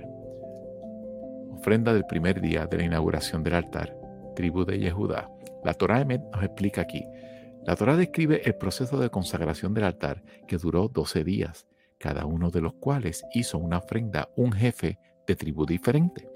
Ofrenda 1.51 1.93
del 1.93 2.07
primer 2.07 2.41
día 2.41 2.67
de 2.67 2.79
la 2.79 2.85
inauguración 2.85 3.43
del 3.43 3.55
altar, 3.55 3.95
tribu 4.35 4.65
de 4.65 4.79
Yehudá. 4.79 5.31
La 5.65 5.75
Torah 5.75 6.05
nos 6.05 6.43
explica 6.43 6.81
aquí. 6.81 7.05
La 7.65 7.77
Torah 7.77 7.97
describe 7.97 8.41
el 8.45 8.55
proceso 8.55 8.99
de 8.99 9.11
consagración 9.11 9.75
del 9.75 9.85
altar 9.85 10.23
que 10.47 10.57
duró 10.57 10.89
12 10.89 11.25
días 11.25 11.67
cada 12.01 12.25
uno 12.25 12.51
de 12.51 12.63
los 12.63 12.73
cuales 12.75 13.25
hizo 13.35 13.59
una 13.59 13.79
ofrenda 13.79 14.31
un 14.35 14.53
jefe 14.53 14.99
de 15.27 15.37
tribu 15.37 15.67
diferente. 15.67 16.29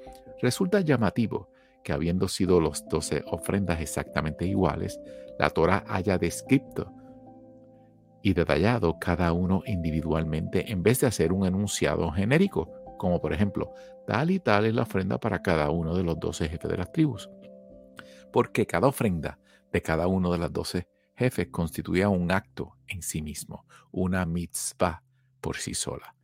Resulta 0.42 0.82
llamativo 0.82 1.48
que 1.82 1.94
habiendo 1.94 2.28
sido 2.28 2.60
los 2.60 2.86
doce 2.86 3.24
ofrendas 3.26 3.80
exactamente 3.80 4.46
iguales, 4.46 5.00
la 5.38 5.48
Torah 5.48 5.82
haya 5.88 6.18
descrito 6.18 6.92
y 8.22 8.34
detallado 8.34 8.98
cada 8.98 9.32
uno 9.32 9.62
individualmente 9.66 10.70
en 10.70 10.82
vez 10.82 11.00
de 11.00 11.06
hacer 11.06 11.32
un 11.32 11.46
enunciado 11.46 12.10
genérico, 12.12 12.70
como 12.98 13.20
por 13.20 13.32
ejemplo, 13.32 13.72
tal 14.06 14.30
y 14.30 14.40
tal 14.40 14.66
es 14.66 14.74
la 14.74 14.82
ofrenda 14.82 15.18
para 15.18 15.40
cada 15.40 15.70
uno 15.70 15.94
de 15.96 16.02
los 16.02 16.20
doce 16.20 16.48
jefes 16.48 16.70
de 16.70 16.76
las 16.76 16.92
tribus. 16.92 17.30
Porque 18.32 18.66
cada 18.66 18.88
ofrenda 18.88 19.38
de 19.72 19.80
cada 19.80 20.08
uno 20.08 20.30
de 20.30 20.38
los 20.38 20.52
doce 20.52 20.88
jefes 21.16 21.48
constituía 21.50 22.10
un 22.10 22.30
acto 22.32 22.76
en 22.86 23.02
sí 23.02 23.22
mismo, 23.22 23.66
una 23.90 24.26
mitzvah, 24.26 25.02
por 25.44 25.58
sí 25.58 25.74
sola. 25.74 26.14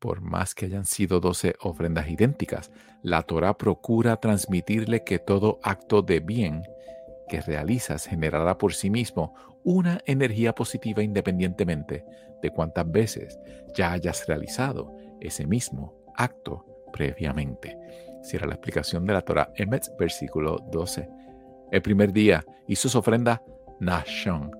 Por 0.00 0.20
más 0.20 0.56
que 0.56 0.66
hayan 0.66 0.84
sido 0.84 1.20
doce 1.20 1.54
ofrendas 1.60 2.08
idénticas, 2.08 2.72
la 3.00 3.22
Torah 3.22 3.56
procura 3.56 4.16
transmitirle 4.16 5.04
que 5.04 5.20
todo 5.20 5.60
acto 5.62 6.02
de 6.02 6.18
bien 6.18 6.64
que 7.28 7.40
realizas 7.40 8.06
generará 8.06 8.58
por 8.58 8.74
sí 8.74 8.90
mismo 8.90 9.34
una 9.62 10.00
energía 10.04 10.52
positiva 10.52 11.00
independientemente 11.00 12.04
de 12.42 12.50
cuántas 12.50 12.90
veces 12.90 13.38
ya 13.76 13.92
hayas 13.92 14.26
realizado 14.26 14.96
ese 15.20 15.46
mismo 15.46 15.94
acto 16.16 16.66
previamente. 16.92 17.78
Cierra 18.24 18.48
la 18.48 18.54
explicación 18.54 19.06
de 19.06 19.12
la 19.12 19.22
Torah, 19.22 19.52
Emetz, 19.54 19.92
versículo 19.96 20.58
12. 20.72 21.08
El 21.70 21.82
primer 21.82 22.12
día 22.12 22.44
hizo 22.66 22.88
su 22.88 22.98
ofrenda 22.98 23.44
Nashon, 23.78 24.50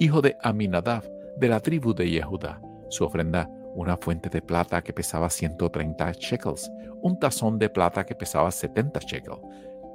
hijo 0.00 0.20
de 0.20 0.36
Aminadab, 0.42 1.08
de 1.36 1.48
la 1.48 1.60
tribu 1.60 1.94
de 1.94 2.10
Yehuda 2.10 2.60
su 2.88 3.04
ofrenda 3.04 3.48
una 3.74 3.96
fuente 3.96 4.28
de 4.28 4.40
plata 4.40 4.82
que 4.82 4.92
pesaba 4.92 5.28
130 5.28 6.12
shekels, 6.12 6.70
un 7.02 7.18
tazón 7.18 7.58
de 7.58 7.68
plata 7.68 8.04
que 8.04 8.14
pesaba 8.14 8.50
70 8.50 9.00
shekels, 9.00 9.40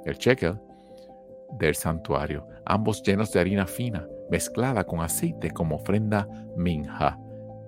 el 0.04 0.16
shekel 0.16 0.58
del 1.58 1.74
santuario, 1.74 2.46
ambos 2.64 3.02
llenos 3.02 3.32
de 3.32 3.40
harina 3.40 3.66
fina, 3.66 4.06
mezclada 4.30 4.84
con 4.84 5.00
aceite 5.00 5.50
como 5.50 5.76
ofrenda 5.76 6.28
minja, 6.56 7.18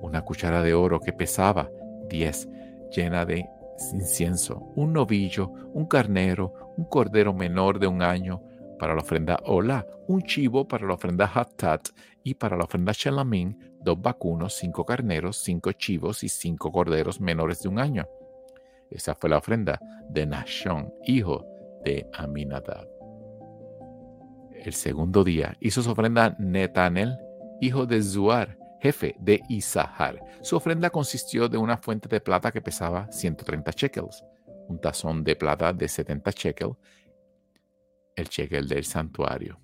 una 0.00 0.22
cuchara 0.22 0.62
de 0.62 0.74
oro 0.74 1.00
que 1.00 1.12
pesaba 1.12 1.70
10, 2.08 2.48
llena 2.94 3.24
de 3.24 3.48
incienso, 3.92 4.70
un 4.76 4.92
novillo, 4.92 5.50
un 5.72 5.86
carnero, 5.86 6.74
un 6.76 6.84
cordero 6.84 7.32
menor 7.32 7.78
de 7.78 7.86
un 7.86 8.02
año, 8.02 8.42
para 8.82 8.96
la 8.96 9.02
ofrenda 9.02 9.38
Ola, 9.44 9.86
un 10.08 10.22
chivo 10.22 10.66
para 10.66 10.88
la 10.88 10.94
ofrenda 10.94 11.30
Hatat 11.32 11.90
y 12.24 12.34
para 12.34 12.56
la 12.56 12.64
ofrenda 12.64 12.90
Shelamín, 12.92 13.71
dos 13.82 14.00
vacunos, 14.00 14.54
cinco 14.54 14.84
carneros, 14.84 15.36
cinco 15.36 15.72
chivos 15.72 16.24
y 16.24 16.28
cinco 16.28 16.70
corderos 16.70 17.20
menores 17.20 17.62
de 17.62 17.68
un 17.68 17.78
año. 17.78 18.06
Esa 18.90 19.14
fue 19.14 19.30
la 19.30 19.38
ofrenda 19.38 19.80
de 20.08 20.26
Nashon, 20.26 20.92
hijo 21.04 21.46
de 21.84 22.08
Aminadab. 22.12 22.86
El 24.52 24.72
segundo 24.72 25.24
día 25.24 25.56
hizo 25.60 25.82
su 25.82 25.90
ofrenda 25.90 26.36
Netanel, 26.38 27.16
hijo 27.60 27.86
de 27.86 28.02
Zuar, 28.02 28.58
jefe 28.80 29.16
de 29.18 29.40
Isahar. 29.48 30.22
Su 30.42 30.56
ofrenda 30.56 30.90
consistió 30.90 31.48
de 31.48 31.58
una 31.58 31.76
fuente 31.76 32.08
de 32.08 32.20
plata 32.20 32.52
que 32.52 32.60
pesaba 32.60 33.10
130 33.10 33.70
shekels, 33.72 34.24
un 34.68 34.80
tazón 34.80 35.24
de 35.24 35.36
plata 35.36 35.72
de 35.72 35.88
70 35.88 36.30
shekels, 36.30 36.76
el 38.14 38.28
shekel 38.28 38.68
del 38.68 38.84
santuario, 38.84 39.58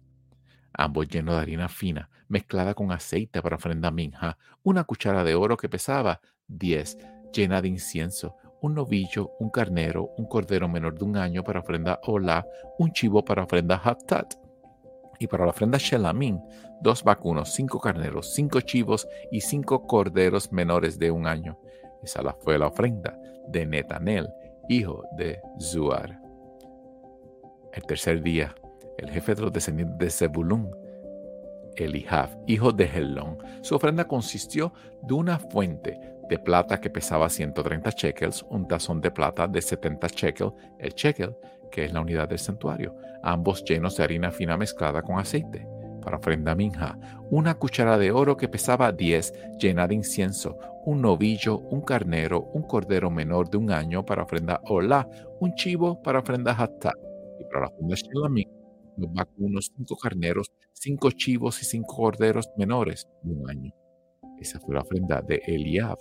ambos 0.73 1.07
llenos 1.09 1.35
de 1.35 1.41
harina 1.43 1.69
fina, 1.69 2.09
mezclada 2.29 2.75
con 2.75 2.93
aceite 2.93 3.43
para 3.43 3.57
ofrenda 3.57 3.91
minja, 3.91 4.39
una 4.63 4.85
cuchara 4.85 5.25
de 5.25 5.35
oro 5.35 5.57
que 5.57 5.69
pesaba 5.69 6.21
10, 6.49 6.99
llena 7.33 7.61
de 7.61 7.69
incienso, 7.69 8.37
un 8.61 8.75
novillo, 8.75 9.33
un 9.39 9.51
carnero, 9.51 10.11
un 10.17 10.27
cordero 10.27 10.69
menor 10.69 10.99
de 10.99 11.05
un 11.05 11.17
año 11.17 11.45
para 11.45 11.61
ofrenda 11.61 12.01
hola, 12.05 12.47
un 12.79 12.93
chivo 12.93 13.25
para 13.25 13.45
ofrenda 13.45 13.81
hatat. 13.83 14.35
Y 15.21 15.27
para 15.27 15.45
la 15.45 15.51
ofrenda 15.51 15.79
shelamín, 15.79 16.41
dos 16.81 17.03
vacunos, 17.03 17.53
cinco 17.53 17.81
carneros, 17.81 18.33
cinco 18.35 18.61
chivos 18.61 19.09
y 19.33 19.41
cinco 19.41 19.83
corderos 19.87 20.53
menores 20.53 20.99
de 20.99 21.11
un 21.11 21.27
año. 21.27 21.59
Esa 22.03 22.23
fue 22.41 22.59
la 22.59 22.69
ofrenda 22.69 23.19
de 23.49 23.67
Netanel, 23.67 24.29
hijo 24.69 25.05
de 25.17 25.41
Zuar. 25.61 26.21
El 27.73 27.83
tercer 27.83 28.23
día, 28.23 28.55
el 28.99 29.11
jefe 29.11 29.35
de 29.35 29.43
los 29.43 29.53
descendientes 29.53 29.99
de 29.99 30.11
Zebulún, 30.11 30.71
Elihab, 31.85 32.31
hijo 32.47 32.73
de 32.73 32.85
Helón. 32.85 33.39
Su 33.63 33.75
ofrenda 33.75 34.07
consistió 34.07 34.73
de 35.03 35.15
una 35.15 35.39
fuente 35.39 35.99
de 36.29 36.39
plata 36.39 36.81
que 36.81 36.91
pesaba 36.91 37.29
130 37.29 37.91
shekels, 37.91 38.45
un 38.51 38.69
tazón 38.69 39.01
de 39.01 39.11
plata 39.11 39.49
de 39.49 39.63
70 39.63 40.09
shekels, 40.09 40.53
el 40.79 40.93
shekel, 40.93 41.35
que 41.71 41.85
es 41.85 41.93
la 41.93 42.01
unidad 42.01 42.29
del 42.29 42.39
santuario, 42.39 42.95
ambos 43.23 43.65
llenos 43.65 43.97
de 43.97 44.05
harina 44.05 44.31
fina 44.31 44.57
mezclada 44.57 45.03
con 45.03 45.19
aceite. 45.19 45.67
Para 46.03 46.19
ofrenda 46.19 46.55
minja, 46.55 46.99
una 47.31 47.55
cuchara 47.55 47.99
de 47.99 48.13
oro 48.13 48.37
que 48.37 48.49
pesaba 48.49 48.93
10, 48.93 49.59
llena 49.59 49.87
de 49.87 49.95
incienso, 49.95 50.59
un 50.85 51.03
novillo, 51.03 51.59
un 51.59 51.83
carnero, 51.83 52.45
un 52.53 52.63
cordero 52.63 53.11
menor 53.11 53.51
de 53.51 53.59
un 53.59 53.71
año 53.71 54.05
para 54.05 54.23
ofrenda 54.23 54.61
Olá, 54.65 55.09
un 55.41 55.55
chivo 55.55 56.01
para 56.01 56.21
ofrenda 56.21 56.53
Hattá. 56.53 56.93
Y 57.39 57.45
para 57.45 57.63
la 57.63 57.67
ofrenda 57.69 57.97
vacunos, 59.07 59.73
cinco 59.77 59.97
carneros, 59.97 60.53
cinco 60.73 61.11
chivos 61.11 61.63
y 61.63 61.65
cinco 61.65 61.97
corderos 61.97 62.51
menores 62.57 63.09
de 63.23 63.33
un 63.35 63.51
año. 63.51 63.73
Esa 64.39 64.61
fue 64.61 64.75
la 64.75 64.83
ofrenda 64.83 65.23
de 65.23 65.43
Eliab, 65.47 65.99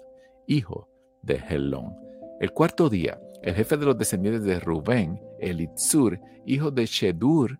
hijo 0.47 0.89
de 1.23 1.41
Helón. 1.49 1.95
El 2.39 2.51
cuarto 2.51 2.89
día, 2.89 3.19
el 3.41 3.55
jefe 3.55 3.77
de 3.77 3.85
los 3.85 3.97
descendientes 3.97 4.43
de 4.43 4.59
Rubén, 4.59 5.19
Elitzur, 5.39 6.19
hijo 6.45 6.71
de 6.71 6.85
Shedur, 6.85 7.59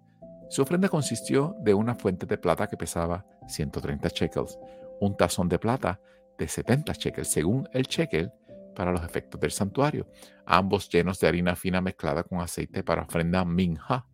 su 0.49 0.61
ofrenda 0.61 0.87
consistió 0.87 1.55
de 1.59 1.73
una 1.73 1.95
fuente 1.95 2.25
de 2.25 2.37
plata 2.37 2.67
que 2.67 2.77
pesaba 2.77 3.25
130 3.47 4.07
shekels, 4.09 4.57
un 5.01 5.17
tazón 5.17 5.49
de 5.49 5.59
plata 5.59 5.99
de 6.37 6.47
70 6.47 6.93
shekels, 6.93 7.27
según 7.27 7.67
el 7.73 7.83
shekel, 7.83 8.31
para 8.77 8.91
los 8.91 9.03
efectos 9.03 9.41
del 9.41 9.49
santuario, 9.49 10.07
ambos 10.45 10.87
llenos 10.87 11.19
de 11.19 11.27
harina 11.27 11.55
fina 11.55 11.81
mezclada 11.81 12.23
con 12.23 12.41
aceite 12.41 12.83
para 12.83 13.01
ofrenda 13.01 13.43
minja, 13.43 14.05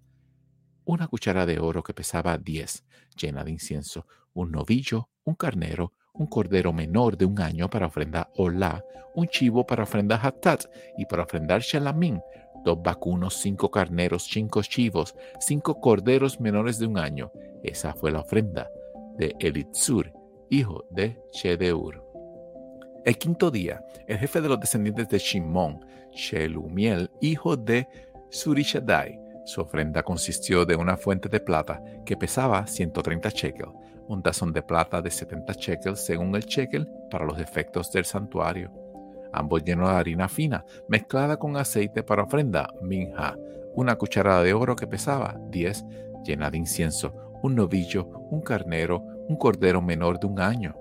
una 0.85 1.07
cuchara 1.07 1.45
de 1.45 1.59
oro 1.59 1.83
que 1.83 1.93
pesaba 1.93 2.37
10, 2.37 2.83
llena 3.15 3.43
de 3.43 3.51
incienso, 3.51 4.05
un 4.33 4.51
novillo, 4.51 5.09
un 5.23 5.35
carnero, 5.35 5.93
un 6.13 6.27
cordero 6.27 6.73
menor 6.73 7.17
de 7.17 7.25
un 7.25 7.39
año 7.41 7.69
para 7.69 7.87
ofrenda 7.87 8.29
Olá, 8.35 8.83
un 9.15 9.27
chivo 9.27 9.65
para 9.65 9.83
ofrenda 9.83 10.19
Hatat 10.21 10.65
y 10.97 11.05
para 11.05 11.23
ofrendar 11.23 11.61
Shalamín, 11.61 12.21
dos 12.63 12.81
vacunos, 12.81 13.35
cinco 13.35 13.69
carneros, 13.69 14.23
cinco 14.23 14.61
chivos, 14.61 15.15
cinco 15.39 15.79
corderos 15.79 16.39
menores 16.39 16.79
de 16.79 16.87
un 16.87 16.97
año. 16.97 17.31
Esa 17.63 17.93
fue 17.93 18.11
la 18.11 18.21
ofrenda 18.21 18.69
de 19.17 19.35
Elitzur, 19.39 20.11
hijo 20.49 20.85
de 20.91 21.19
Shedeur. 21.31 22.03
El 23.05 23.17
quinto 23.17 23.51
día, 23.51 23.83
el 24.07 24.17
jefe 24.17 24.41
de 24.41 24.49
los 24.49 24.59
descendientes 24.59 25.09
de 25.09 25.19
Shimón, 25.19 25.85
Shelumiel, 26.13 27.11
hijo 27.21 27.57
de 27.57 27.87
Surishadai, 28.29 29.19
su 29.45 29.61
ofrenda 29.61 30.03
consistió 30.03 30.65
de 30.65 30.75
una 30.75 30.97
fuente 30.97 31.29
de 31.29 31.39
plata 31.39 31.81
que 32.05 32.17
pesaba 32.17 32.65
130 32.65 33.29
shekels, 33.29 33.73
un 34.07 34.21
tazón 34.21 34.53
de 34.53 34.61
plata 34.61 35.01
de 35.01 35.11
70 35.11 35.53
shekels 35.53 35.99
según 35.99 36.35
el 36.35 36.43
shekel 36.43 36.87
para 37.09 37.25
los 37.25 37.39
efectos 37.39 37.91
del 37.91 38.05
santuario, 38.05 38.71
ambos 39.31 39.63
llenos 39.63 39.89
de 39.89 39.95
harina 39.95 40.29
fina 40.29 40.65
mezclada 40.87 41.37
con 41.37 41.57
aceite 41.57 42.03
para 42.03 42.23
ofrenda 42.23 42.69
minja, 42.81 43.37
una 43.75 43.95
cucharada 43.95 44.43
de 44.43 44.53
oro 44.53 44.75
que 44.75 44.87
pesaba 44.87 45.37
10 45.49 45.85
llena 46.23 46.49
de 46.49 46.57
incienso, 46.57 47.13
un 47.41 47.55
novillo, 47.55 48.07
un 48.31 48.41
carnero, 48.41 49.03
un 49.27 49.35
cordero 49.35 49.81
menor 49.81 50.19
de 50.19 50.27
un 50.27 50.39
año. 50.39 50.75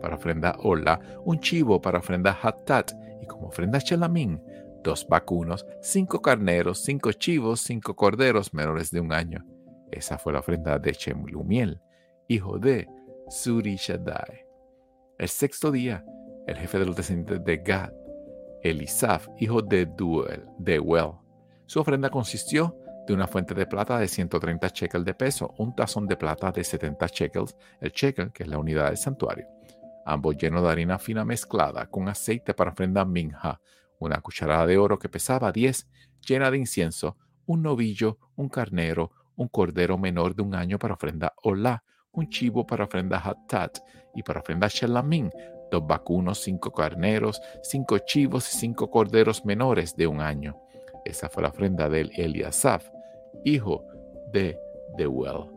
Para 0.00 0.16
ofrenda 0.16 0.56
hola, 0.62 1.00
un 1.24 1.40
chivo 1.40 1.80
para 1.80 1.98
ofrenda 1.98 2.36
hatat 2.40 2.92
y 3.20 3.26
como 3.26 3.48
ofrenda 3.48 3.80
chelamín, 3.80 4.42
dos 4.86 5.06
vacunos, 5.08 5.66
cinco 5.82 6.22
carneros, 6.22 6.78
cinco 6.84 7.10
chivos, 7.10 7.60
cinco 7.60 7.96
corderos 7.96 8.54
menores 8.54 8.92
de 8.92 9.00
un 9.00 9.12
año. 9.12 9.44
Esa 9.90 10.16
fue 10.16 10.32
la 10.32 10.38
ofrenda 10.38 10.78
de 10.78 10.92
Chemlumiel 10.92 11.80
hijo 12.28 12.58
de 12.58 12.88
Surishadai. 13.28 14.46
El 15.18 15.28
sexto 15.28 15.70
día, 15.70 16.04
el 16.46 16.56
jefe 16.56 16.78
de 16.78 16.86
los 16.86 16.96
descendientes 16.96 17.44
de 17.44 17.56
Gad, 17.58 17.92
Elisaf, 18.62 19.28
hijo 19.38 19.62
de 19.62 19.86
Duel, 19.86 20.44
de 20.58 20.78
Well. 20.78 21.12
Su 21.66 21.80
ofrenda 21.80 22.10
consistió 22.10 22.76
de 23.06 23.14
una 23.14 23.26
fuente 23.26 23.54
de 23.54 23.66
plata 23.66 23.98
de 23.98 24.08
130 24.08 24.68
shekels 24.68 25.04
de 25.04 25.14
peso, 25.14 25.54
un 25.58 25.74
tazón 25.74 26.06
de 26.06 26.16
plata 26.16 26.50
de 26.50 26.64
70 26.64 27.06
shekels, 27.06 27.56
el 27.80 27.90
shekel, 27.92 28.32
que 28.32 28.42
es 28.42 28.48
la 28.48 28.58
unidad 28.58 28.88
del 28.88 28.96
santuario, 28.96 29.48
ambos 30.04 30.36
llenos 30.36 30.62
de 30.62 30.68
harina 30.68 30.98
fina 30.98 31.24
mezclada 31.24 31.86
con 31.86 32.08
aceite 32.08 32.54
para 32.54 32.72
ofrenda 32.72 33.04
minja, 33.04 33.60
una 33.98 34.20
cucharada 34.20 34.66
de 34.66 34.78
oro 34.78 34.98
que 34.98 35.08
pesaba 35.08 35.52
10, 35.52 35.86
llena 36.26 36.50
de 36.50 36.58
incienso, 36.58 37.16
un 37.46 37.62
novillo, 37.62 38.18
un 38.36 38.48
carnero, 38.48 39.12
un 39.36 39.48
cordero 39.48 39.98
menor 39.98 40.34
de 40.34 40.42
un 40.42 40.54
año 40.54 40.78
para 40.78 40.94
ofrenda 40.94 41.34
olá, 41.42 41.82
un 42.12 42.28
chivo 42.28 42.66
para 42.66 42.84
ofrenda 42.84 43.18
Hatat 43.18 43.78
y 44.14 44.22
para 44.22 44.40
ofrenda 44.40 44.68
Shelamín, 44.68 45.30
dos 45.70 45.86
vacunos, 45.86 46.42
cinco 46.42 46.72
carneros, 46.72 47.40
cinco 47.62 47.98
chivos 47.98 48.52
y 48.52 48.58
cinco 48.58 48.90
corderos 48.90 49.44
menores 49.44 49.94
de 49.96 50.06
un 50.06 50.20
año. 50.20 50.58
Esa 51.04 51.28
fue 51.28 51.42
la 51.42 51.50
ofrenda 51.50 51.88
de 51.88 52.10
Eliasaf, 52.16 52.88
hijo 53.44 53.84
de 54.32 54.58
Deuel. 54.96 55.50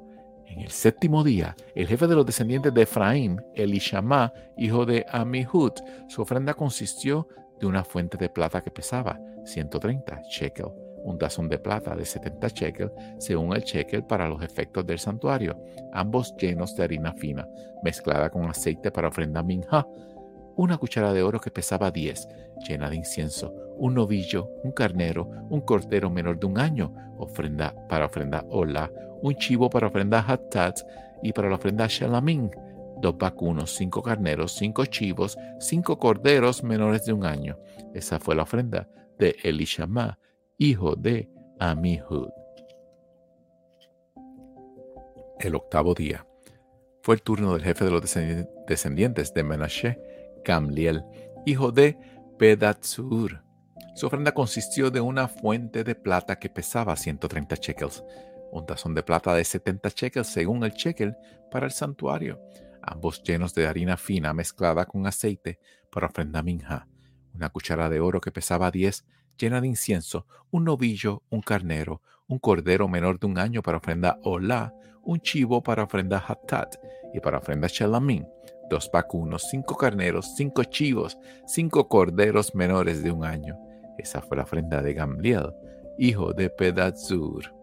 En 0.45 0.61
el 0.61 0.71
séptimo 0.71 1.23
día, 1.23 1.55
el 1.75 1.87
jefe 1.87 2.07
de 2.07 2.15
los 2.15 2.25
descendientes 2.25 2.73
de 2.73 2.81
Efraín, 2.81 3.41
Elishama, 3.53 4.33
hijo 4.57 4.85
de 4.85 5.05
Amihud, 5.09 5.73
su 6.07 6.23
ofrenda 6.23 6.55
consistió 6.55 7.27
de 7.59 7.65
una 7.67 7.83
fuente 7.83 8.17
de 8.17 8.29
plata 8.29 8.61
que 8.61 8.71
pesaba 8.71 9.19
130 9.45 10.21
shekel. 10.29 10.67
Un 11.03 11.17
tazón 11.17 11.47
de 11.47 11.59
plata 11.59 11.95
de 11.95 12.05
70 12.05 12.47
shekels 12.49 12.91
según 13.19 13.55
el 13.55 13.63
shekel 13.63 14.03
para 14.03 14.27
los 14.27 14.43
efectos 14.43 14.85
del 14.85 14.99
santuario, 14.99 15.57
ambos 15.93 16.35
llenos 16.37 16.75
de 16.75 16.83
harina 16.83 17.13
fina, 17.13 17.47
mezclada 17.83 18.29
con 18.29 18.49
aceite 18.49 18.91
para 18.91 19.07
ofrenda 19.07 19.41
minja, 19.41 19.87
una 20.57 20.77
cuchara 20.77 21.13
de 21.13 21.23
oro 21.23 21.39
que 21.39 21.51
pesaba 21.51 21.89
10, 21.89 22.27
llena 22.67 22.89
de 22.89 22.97
incienso, 22.97 23.53
un 23.77 23.93
novillo, 23.93 24.51
un 24.63 24.73
carnero, 24.73 25.29
un 25.49 25.61
cordero 25.61 26.09
menor 26.09 26.37
de 26.37 26.47
un 26.47 26.59
año, 26.59 26.93
ofrenda 27.17 27.73
para 27.87 28.05
ofrenda 28.05 28.43
hola, 28.49 28.91
un 29.21 29.35
chivo 29.35 29.69
para 29.69 29.87
ofrenda 29.87 30.19
hatat 30.27 30.79
y 31.23 31.31
para 31.31 31.49
la 31.49 31.55
ofrenda 31.55 31.87
dos 33.01 33.17
vacunos, 33.17 33.75
cinco 33.75 34.01
carneros, 34.01 34.53
cinco 34.53 34.85
chivos, 34.85 35.37
cinco 35.59 35.97
corderos 35.99 36.63
menores 36.63 37.05
de 37.05 37.13
un 37.13 37.25
año. 37.25 37.57
Esa 37.93 38.19
fue 38.19 38.35
la 38.35 38.43
ofrenda 38.43 38.87
de 39.17 39.35
Elishama, 39.43 40.19
hijo 40.57 40.95
de 40.95 41.29
Amihud. 41.59 42.29
El 45.39 45.55
octavo 45.55 45.93
día 45.93 46.25
fue 47.01 47.15
el 47.15 47.21
turno 47.21 47.53
del 47.53 47.63
jefe 47.63 47.85
de 47.85 47.91
los 47.91 48.03
descendientes 48.67 49.33
de 49.33 49.43
Menashe, 49.43 49.99
Gamliel, 50.43 51.03
hijo 51.45 51.71
de 51.71 51.97
Pedatzur. 52.37 53.41
Su 53.95 54.07
ofrenda 54.07 54.33
consistió 54.33 54.91
de 54.91 55.01
una 55.01 55.27
fuente 55.27 55.83
de 55.83 55.95
plata 55.95 56.39
que 56.39 56.49
pesaba 56.49 56.95
130 56.95 57.55
shekels, 57.55 58.03
un 58.51 58.65
tazón 58.65 58.93
de 58.95 59.03
plata 59.03 59.33
de 59.33 59.43
70 59.43 59.89
shekels 59.89 60.27
según 60.27 60.63
el 60.63 60.71
shekel 60.71 61.15
para 61.51 61.65
el 61.65 61.71
santuario, 61.71 62.39
ambos 62.89 63.21
llenos 63.23 63.53
de 63.53 63.67
harina 63.67 63.97
fina 63.97 64.33
mezclada 64.33 64.85
con 64.85 65.07
aceite 65.07 65.59
para 65.91 66.07
ofrenda 66.07 66.41
minja, 66.43 66.87
una 67.33 67.49
cuchara 67.49 67.89
de 67.89 67.99
oro 67.99 68.19
que 68.19 68.31
pesaba 68.31 68.71
10 68.71 69.05
llena 69.37 69.61
de 69.61 69.67
incienso, 69.67 70.25
un 70.51 70.65
novillo, 70.65 71.23
un 71.29 71.41
carnero, 71.41 72.01
un 72.27 72.39
cordero 72.39 72.87
menor 72.87 73.19
de 73.19 73.27
un 73.27 73.37
año 73.37 73.61
para 73.61 73.77
ofrenda 73.77 74.19
Olá, 74.23 74.73
un 75.03 75.19
chivo 75.19 75.63
para 75.63 75.83
ofrenda 75.83 76.23
Hatat 76.27 76.75
y 77.13 77.19
para 77.19 77.37
ofrenda 77.37 77.67
Shelamín, 77.67 78.27
dos 78.69 78.89
vacunos, 78.91 79.47
cinco 79.49 79.75
carneros, 79.75 80.35
cinco 80.35 80.63
chivos, 80.63 81.17
cinco 81.47 81.87
corderos 81.87 82.53
menores 82.53 83.01
de 83.01 83.11
un 83.11 83.23
año. 83.23 83.57
Esa 83.97 84.21
fue 84.21 84.37
la 84.37 84.43
ofrenda 84.43 84.81
de 84.81 84.93
Gamliel, 84.93 85.53
hijo 85.97 86.33
de 86.33 86.49
Pedazur. 86.49 87.53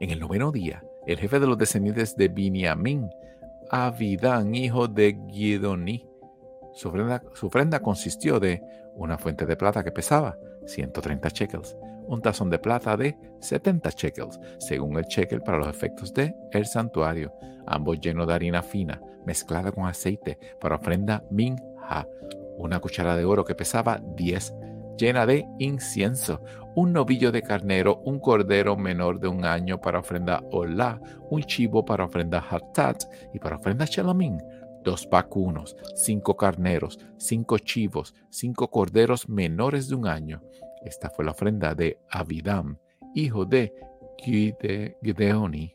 En 0.00 0.10
el 0.10 0.20
noveno 0.20 0.52
día, 0.52 0.84
el 1.06 1.18
jefe 1.18 1.40
de 1.40 1.46
los 1.46 1.58
descendientes 1.58 2.16
de 2.16 2.28
Biniamín, 2.28 3.08
Avidán, 3.70 4.54
hijo 4.54 4.88
de 4.88 5.18
Gidoní, 5.28 6.06
su 6.74 6.88
ofrenda 7.46 7.80
consistió 7.80 8.38
de 8.40 8.62
una 8.94 9.18
fuente 9.18 9.46
de 9.46 9.56
plata 9.56 9.82
que 9.84 9.92
pesaba 9.92 10.36
130 10.66 11.28
shekels, 11.28 11.76
un 12.06 12.20
tazón 12.20 12.50
de 12.50 12.58
plata 12.58 12.96
de 12.96 13.16
70 13.40 13.90
shekels, 13.90 14.40
según 14.58 14.96
el 14.96 15.04
shekel 15.04 15.42
para 15.42 15.58
los 15.58 15.68
efectos 15.68 16.12
de 16.14 16.34
el 16.52 16.66
santuario, 16.66 17.32
ambos 17.66 18.00
llenos 18.00 18.26
de 18.26 18.34
harina 18.34 18.62
fina, 18.62 19.00
mezclada 19.24 19.72
con 19.72 19.86
aceite 19.86 20.38
para 20.60 20.76
ofrenda 20.76 21.24
minja, 21.30 22.06
una 22.56 22.80
cuchara 22.80 23.16
de 23.16 23.24
oro 23.24 23.44
que 23.44 23.54
pesaba 23.54 24.00
10, 24.16 24.54
llena 24.98 25.24
de 25.24 25.46
incienso, 25.58 26.42
un 26.74 26.92
novillo 26.92 27.32
de 27.32 27.42
carnero, 27.42 28.02
un 28.04 28.18
cordero 28.18 28.76
menor 28.76 29.20
de 29.20 29.28
un 29.28 29.44
año 29.44 29.80
para 29.80 30.00
ofrenda 30.00 30.42
olá, 30.52 31.00
un 31.30 31.42
chivo 31.42 31.84
para 31.84 32.04
ofrenda 32.04 32.44
hatat 32.50 33.04
y 33.32 33.38
para 33.38 33.56
ofrenda 33.56 33.86
shalamín, 33.86 34.38
dos 34.84 35.08
vacunos, 35.10 35.76
cinco 35.94 36.36
carneros, 36.36 36.98
cinco 37.16 37.58
chivos, 37.58 38.14
cinco 38.30 38.70
corderos 38.70 39.28
menores 39.28 39.88
de 39.88 39.94
un 39.94 40.06
año. 40.06 40.42
Esta 40.84 41.10
fue 41.10 41.24
la 41.24 41.32
ofrenda 41.32 41.74
de 41.74 41.98
Abidam, 42.10 42.78
hijo 43.14 43.44
de 43.44 43.72
Gideoni. 44.22 45.74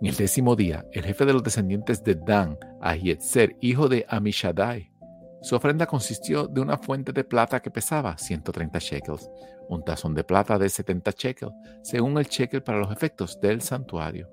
En 0.00 0.06
el 0.06 0.14
décimo 0.14 0.54
día, 0.54 0.86
el 0.92 1.04
jefe 1.04 1.24
de 1.24 1.32
los 1.32 1.42
descendientes 1.42 2.04
de 2.04 2.14
Dan, 2.14 2.56
Ahietzer, 2.80 3.56
hijo 3.60 3.88
de 3.88 4.06
Amishadai, 4.08 4.92
su 5.40 5.54
ofrenda 5.54 5.86
consistió 5.86 6.48
de 6.48 6.60
una 6.60 6.78
fuente 6.78 7.12
de 7.12 7.24
plata 7.24 7.60
que 7.60 7.70
pesaba 7.70 8.18
130 8.18 8.78
shekels, 8.78 9.30
un 9.68 9.84
tazón 9.84 10.14
de 10.14 10.24
plata 10.24 10.58
de 10.58 10.68
70 10.68 11.10
shekels, 11.12 11.54
según 11.82 12.18
el 12.18 12.26
shekel 12.26 12.62
para 12.62 12.78
los 12.78 12.90
efectos 12.90 13.40
del 13.40 13.62
santuario. 13.62 14.30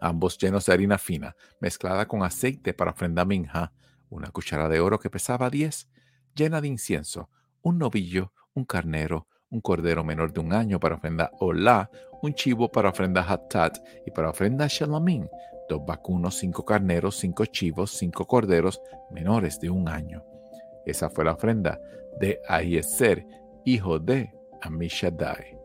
Ambos 0.00 0.36
llenos 0.38 0.66
de 0.66 0.72
harina 0.72 0.98
fina, 0.98 1.36
mezclada 1.60 2.06
con 2.06 2.24
aceite 2.24 2.74
para 2.74 2.90
ofrenda 2.90 3.24
minja, 3.24 3.72
una 4.10 4.30
cuchara 4.30 4.68
de 4.68 4.80
oro 4.80 4.98
que 4.98 5.10
pesaba 5.10 5.48
diez, 5.48 5.88
llena 6.34 6.60
de 6.60 6.68
incienso, 6.68 7.30
un 7.62 7.78
novillo, 7.78 8.32
un 8.54 8.64
carnero, 8.64 9.28
un 9.50 9.60
cordero 9.60 10.02
menor 10.02 10.32
de 10.32 10.40
un 10.40 10.52
año 10.52 10.80
para 10.80 10.96
ofrenda 10.96 11.30
Olá, 11.38 11.90
un 12.22 12.34
chivo 12.34 12.70
para 12.72 12.88
ofrenda 12.88 13.22
Hattat 13.22 13.78
y 14.06 14.10
para 14.10 14.30
ofrenda 14.30 14.66
Shelamín, 14.66 15.28
dos 15.68 15.84
vacunos, 15.84 16.36
cinco 16.36 16.64
carneros, 16.64 17.16
cinco 17.16 17.46
chivos, 17.46 17.92
cinco 17.92 18.26
corderos 18.26 18.80
menores 19.10 19.58
de 19.60 19.70
un 19.70 19.88
año. 19.88 20.24
Esa 20.84 21.10
fue 21.10 21.24
la 21.24 21.32
ofrenda 21.32 21.80
de 22.18 22.40
Ahieser, 22.48 23.26
hijo 23.64 23.98
de 23.98 24.32
Amishadai. 24.60 25.58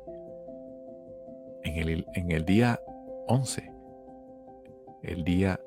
En 1.64 1.76
el, 1.76 2.06
en 2.14 2.32
el 2.32 2.46
día 2.46 2.80
11, 3.28 3.72
el 5.04 5.24
día 5.24 5.60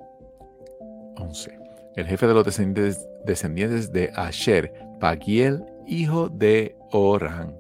11, 1.17 1.59
el 1.97 2.07
jefe 2.07 2.27
de 2.27 2.35
los 2.35 2.45
descendientes, 2.45 3.09
descendientes 3.25 3.93
de 3.93 4.11
Asher, 4.15 4.73
Pagiel, 4.99 5.65
hijo 5.87 6.29
de 6.29 6.77
Oran. 6.93 7.57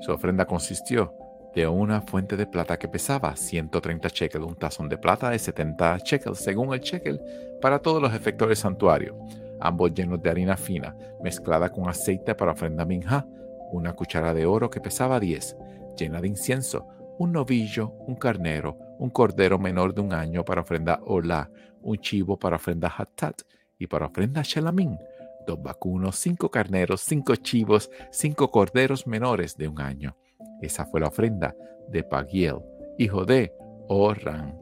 Su 0.00 0.12
ofrenda 0.12 0.46
consistió 0.46 1.14
de 1.54 1.66
una 1.66 2.00
fuente 2.00 2.36
de 2.36 2.46
plata 2.46 2.78
que 2.78 2.88
pesaba 2.88 3.34
130 3.34 4.08
shekels, 4.08 4.44
un 4.44 4.56
tazón 4.56 4.88
de 4.88 4.98
plata 4.98 5.30
de 5.30 5.38
70 5.38 5.98
shekels, 5.98 6.38
según 6.38 6.72
el 6.72 6.80
shekel, 6.80 7.20
para 7.60 7.80
todos 7.80 8.00
los 8.00 8.14
efectos 8.14 8.48
del 8.48 8.56
santuario, 8.56 9.18
ambos 9.60 9.92
llenos 9.92 10.22
de 10.22 10.30
harina 10.30 10.56
fina, 10.56 10.96
mezclada 11.22 11.70
con 11.70 11.88
aceite 11.88 12.34
para 12.34 12.52
ofrenda 12.52 12.84
minja, 12.84 13.26
una 13.72 13.92
cuchara 13.92 14.32
de 14.34 14.46
oro 14.46 14.70
que 14.70 14.80
pesaba 14.80 15.20
10, 15.20 15.56
llena 15.96 16.20
de 16.20 16.28
incienso, 16.28 16.86
un 17.18 17.32
novillo, 17.32 17.92
un 18.06 18.14
carnero, 18.14 18.78
un 18.98 19.10
cordero 19.10 19.58
menor 19.58 19.94
de 19.94 20.00
un 20.00 20.12
año 20.12 20.44
para 20.44 20.62
ofrenda 20.62 21.00
olá, 21.04 21.50
un 21.82 21.96
chivo 21.98 22.38
para 22.38 22.56
ofrenda 22.56 22.92
hatat 22.96 23.42
y 23.78 23.86
para 23.86 24.06
ofrenda 24.06 24.42
shelamín, 24.42 24.98
dos 25.46 25.62
vacunos, 25.62 26.16
cinco 26.16 26.50
carneros, 26.50 27.00
cinco 27.02 27.36
chivos, 27.36 27.90
cinco 28.10 28.50
corderos 28.50 29.06
menores 29.06 29.56
de 29.56 29.68
un 29.68 29.80
año. 29.80 30.16
Esa 30.60 30.86
fue 30.86 31.00
la 31.00 31.08
ofrenda 31.08 31.54
de 31.88 32.02
Pagiel, 32.02 32.60
hijo 32.98 33.24
de 33.24 33.52
Orran. 33.88 34.58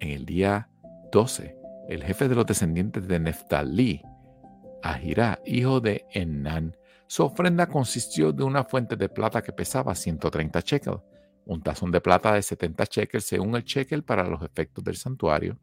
En 0.00 0.10
el 0.10 0.26
día 0.26 0.68
12, 1.12 1.56
el 1.88 2.02
jefe 2.02 2.28
de 2.28 2.34
los 2.34 2.46
descendientes 2.46 3.06
de 3.06 3.18
Neftalí, 3.18 4.02
Ahirá, 4.82 5.40
hijo 5.46 5.80
de 5.80 6.04
Enán, 6.10 6.76
su 7.06 7.24
ofrenda 7.24 7.66
consistió 7.68 8.32
de 8.32 8.44
una 8.44 8.64
fuente 8.64 8.96
de 8.96 9.08
plata 9.08 9.42
que 9.42 9.52
pesaba 9.52 9.94
130 9.94 10.60
shekels, 10.60 11.00
un 11.46 11.62
tazón 11.62 11.90
de 11.90 12.02
plata 12.02 12.34
de 12.34 12.42
70 12.42 12.84
shekels 12.84 13.24
según 13.24 13.56
el 13.56 13.64
shekel 13.64 14.02
para 14.02 14.24
los 14.24 14.42
efectos 14.42 14.84
del 14.84 14.96
santuario, 14.96 15.58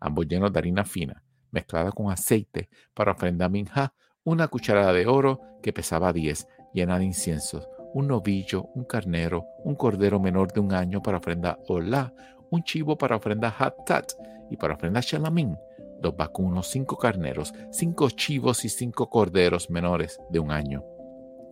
ambos 0.00 0.26
llenos 0.26 0.52
de 0.52 0.58
harina 0.58 0.84
fina, 0.84 1.22
mezclada 1.50 1.92
con 1.92 2.10
aceite 2.10 2.68
para 2.92 3.12
ofrenda 3.12 3.48
minja, 3.48 3.94
una 4.24 4.48
cucharada 4.48 4.92
de 4.92 5.06
oro 5.06 5.40
que 5.62 5.72
pesaba 5.72 6.12
10, 6.12 6.46
llena 6.74 6.98
de 6.98 7.04
inciensos, 7.04 7.66
un 7.94 8.08
novillo, 8.08 8.68
un 8.74 8.84
carnero, 8.84 9.46
un 9.64 9.74
cordero 9.74 10.18
menor 10.18 10.52
de 10.52 10.60
un 10.60 10.72
año 10.72 11.02
para 11.02 11.18
ofrenda 11.18 11.58
olá, 11.68 12.12
un 12.50 12.62
chivo 12.62 12.96
para 12.96 13.16
ofrenda 13.16 13.54
hatat 13.58 14.12
y 14.50 14.56
para 14.56 14.74
ofrenda 14.74 15.00
shalamín, 15.02 15.56
dos 16.00 16.16
vacunos, 16.16 16.68
cinco 16.68 16.96
carneros, 16.96 17.52
cinco 17.70 18.10
chivos 18.10 18.64
y 18.64 18.68
cinco 18.68 19.08
corderos 19.08 19.70
menores 19.70 20.20
de 20.30 20.38
un 20.38 20.50
año. 20.50 20.84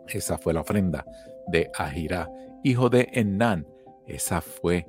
Esa 0.08 0.38
fue 0.38 0.52
la 0.52 0.60
ofrenda 0.60 1.04
de 1.46 1.70
Ahirá, 1.76 2.30
hijo 2.62 2.90
de 2.90 3.08
Enán. 3.12 3.66
Esa 4.06 4.40
fue, 4.40 4.86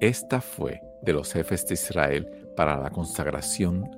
esta 0.00 0.40
fue 0.40 0.80
de 1.02 1.12
los 1.12 1.32
jefes 1.32 1.66
de 1.66 1.74
Israel 1.74 2.30
para 2.56 2.78
la 2.78 2.90
consagración 2.90 3.90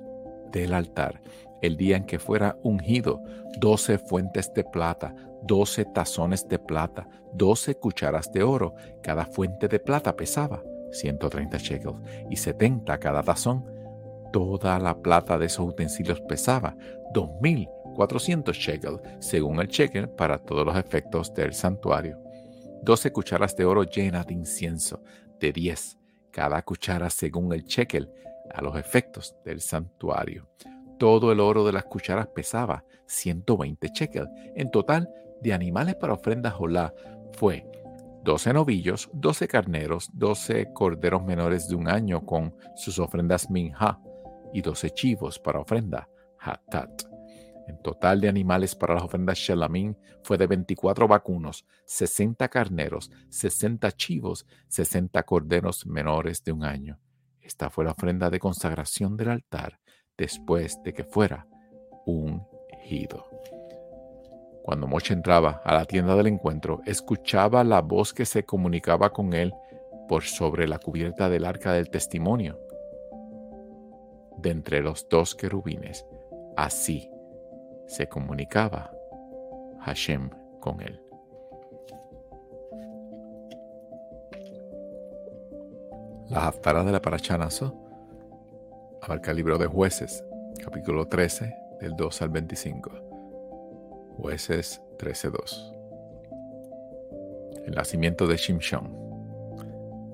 del 0.51 0.73
altar, 0.73 1.21
el 1.61 1.77
día 1.77 1.97
en 1.97 2.05
que 2.05 2.19
fuera 2.19 2.57
ungido, 2.63 3.21
doce 3.59 3.97
fuentes 3.97 4.53
de 4.53 4.63
plata, 4.63 5.13
doce 5.43 5.85
tazones 5.85 6.47
de 6.47 6.59
plata, 6.59 7.07
doce 7.33 7.75
cucharas 7.75 8.31
de 8.31 8.43
oro. 8.43 8.75
Cada 9.01 9.25
fuente 9.25 9.67
de 9.67 9.79
plata 9.79 10.15
pesaba 10.15 10.63
130 10.91 11.57
shekels 11.57 11.97
y 12.29 12.35
70 12.35 12.97
cada 12.99 13.23
tazón. 13.23 13.65
Toda 14.31 14.77
la 14.79 14.95
plata 15.01 15.37
de 15.37 15.47
esos 15.47 15.67
utensilios 15.67 16.21
pesaba 16.21 16.75
2.400 17.13 18.51
shekels, 18.53 19.01
según 19.19 19.59
el 19.59 19.67
shekel 19.67 20.09
para 20.09 20.37
todos 20.37 20.65
los 20.65 20.77
efectos 20.77 21.33
del 21.33 21.53
santuario. 21.53 22.19
Doce 22.83 23.11
cucharas 23.11 23.55
de 23.55 23.65
oro 23.65 23.83
llenas 23.83 24.27
de 24.27 24.33
incienso, 24.33 25.01
de 25.39 25.51
10 25.51 25.99
cada 26.31 26.61
cuchara 26.61 27.09
según 27.09 27.51
el 27.53 27.63
shekel 27.63 28.09
a 28.53 28.61
los 28.61 28.77
efectos 28.77 29.35
del 29.43 29.61
santuario. 29.61 30.47
Todo 30.97 31.31
el 31.31 31.39
oro 31.39 31.65
de 31.65 31.71
las 31.71 31.85
cucharas 31.85 32.27
pesaba 32.27 32.83
120 33.07 33.89
shekels. 33.93 34.29
En 34.55 34.69
total, 34.69 35.09
de 35.41 35.53
animales 35.53 35.95
para 35.95 36.13
ofrendas 36.13 36.53
Jolá 36.53 36.93
fue 37.33 37.65
12 38.23 38.53
novillos, 38.53 39.09
12 39.13 39.47
carneros, 39.47 40.09
12 40.13 40.73
corderos 40.73 41.23
menores 41.23 41.67
de 41.67 41.75
un 41.75 41.87
año 41.87 42.25
con 42.25 42.55
sus 42.75 42.99
ofrendas 42.99 43.49
minja 43.49 43.99
y 44.53 44.61
12 44.61 44.91
chivos 44.91 45.39
para 45.39 45.59
ofrenda 45.59 46.09
hatat. 46.39 47.03
En 47.67 47.81
total 47.81 48.19
de 48.19 48.29
animales 48.29 48.75
para 48.75 48.95
las 48.95 49.03
ofrendas 49.03 49.37
shelamín 49.37 49.95
fue 50.23 50.37
de 50.37 50.47
24 50.47 51.07
vacunos, 51.07 51.65
60 51.85 52.47
carneros, 52.49 53.11
60 53.29 53.91
chivos, 53.91 54.45
60 54.67 55.21
corderos 55.23 55.85
menores 55.85 56.43
de 56.43 56.51
un 56.51 56.63
año. 56.63 56.99
Esta 57.39 57.69
fue 57.69 57.85
la 57.85 57.91
ofrenda 57.91 58.29
de 58.29 58.39
consagración 58.39 59.15
del 59.17 59.29
altar 59.29 59.79
después 60.17 60.81
de 60.83 60.93
que 60.93 61.03
fuera 61.03 61.47
ungido. 62.05 63.25
Cuando 64.63 64.87
Moche 64.87 65.13
entraba 65.13 65.61
a 65.63 65.73
la 65.73 65.85
tienda 65.85 66.15
del 66.15 66.27
encuentro, 66.27 66.81
escuchaba 66.85 67.63
la 67.63 67.81
voz 67.81 68.13
que 68.13 68.25
se 68.25 68.43
comunicaba 68.43 69.11
con 69.11 69.33
él 69.33 69.53
por 70.07 70.23
sobre 70.23 70.67
la 70.67 70.79
cubierta 70.79 71.29
del 71.29 71.45
arca 71.45 71.73
del 71.73 71.89
testimonio. 71.89 72.59
De 74.37 74.51
entre 74.51 74.81
los 74.81 75.07
dos 75.09 75.35
querubines, 75.35 76.05
así 76.55 77.09
se 77.87 78.07
comunicaba 78.07 78.91
Hashem 79.81 80.29
con 80.59 80.81
él. 80.81 81.01
La 86.29 86.47
Haftarah 86.47 86.83
de 86.83 86.91
la 86.91 87.01
Parachanazo 87.01 87.75
abarca 89.01 89.31
el 89.31 89.37
libro 89.37 89.57
de 89.57 89.65
Jueces, 89.65 90.23
capítulo 90.63 91.07
13, 91.07 91.55
del 91.79 91.95
2 91.95 92.21
al 92.21 92.29
25. 92.29 93.08
Jueces 94.21 94.81
13.2. 94.97 95.73
El 97.65 97.73
nacimiento 97.73 98.27
de 98.27 98.35
Shimshon 98.35 98.93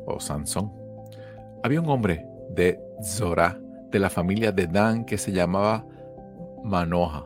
o 0.05 0.19
Sansón. 0.19 0.71
Había 1.63 1.81
un 1.81 1.89
hombre 1.89 2.23
de 2.51 2.79
Zorah, 3.03 3.59
de 3.89 3.97
la 3.97 4.11
familia 4.11 4.51
de 4.51 4.67
Dan, 4.67 5.05
que 5.05 5.17
se 5.17 5.31
llamaba 5.31 5.87
Manoja. 6.63 7.25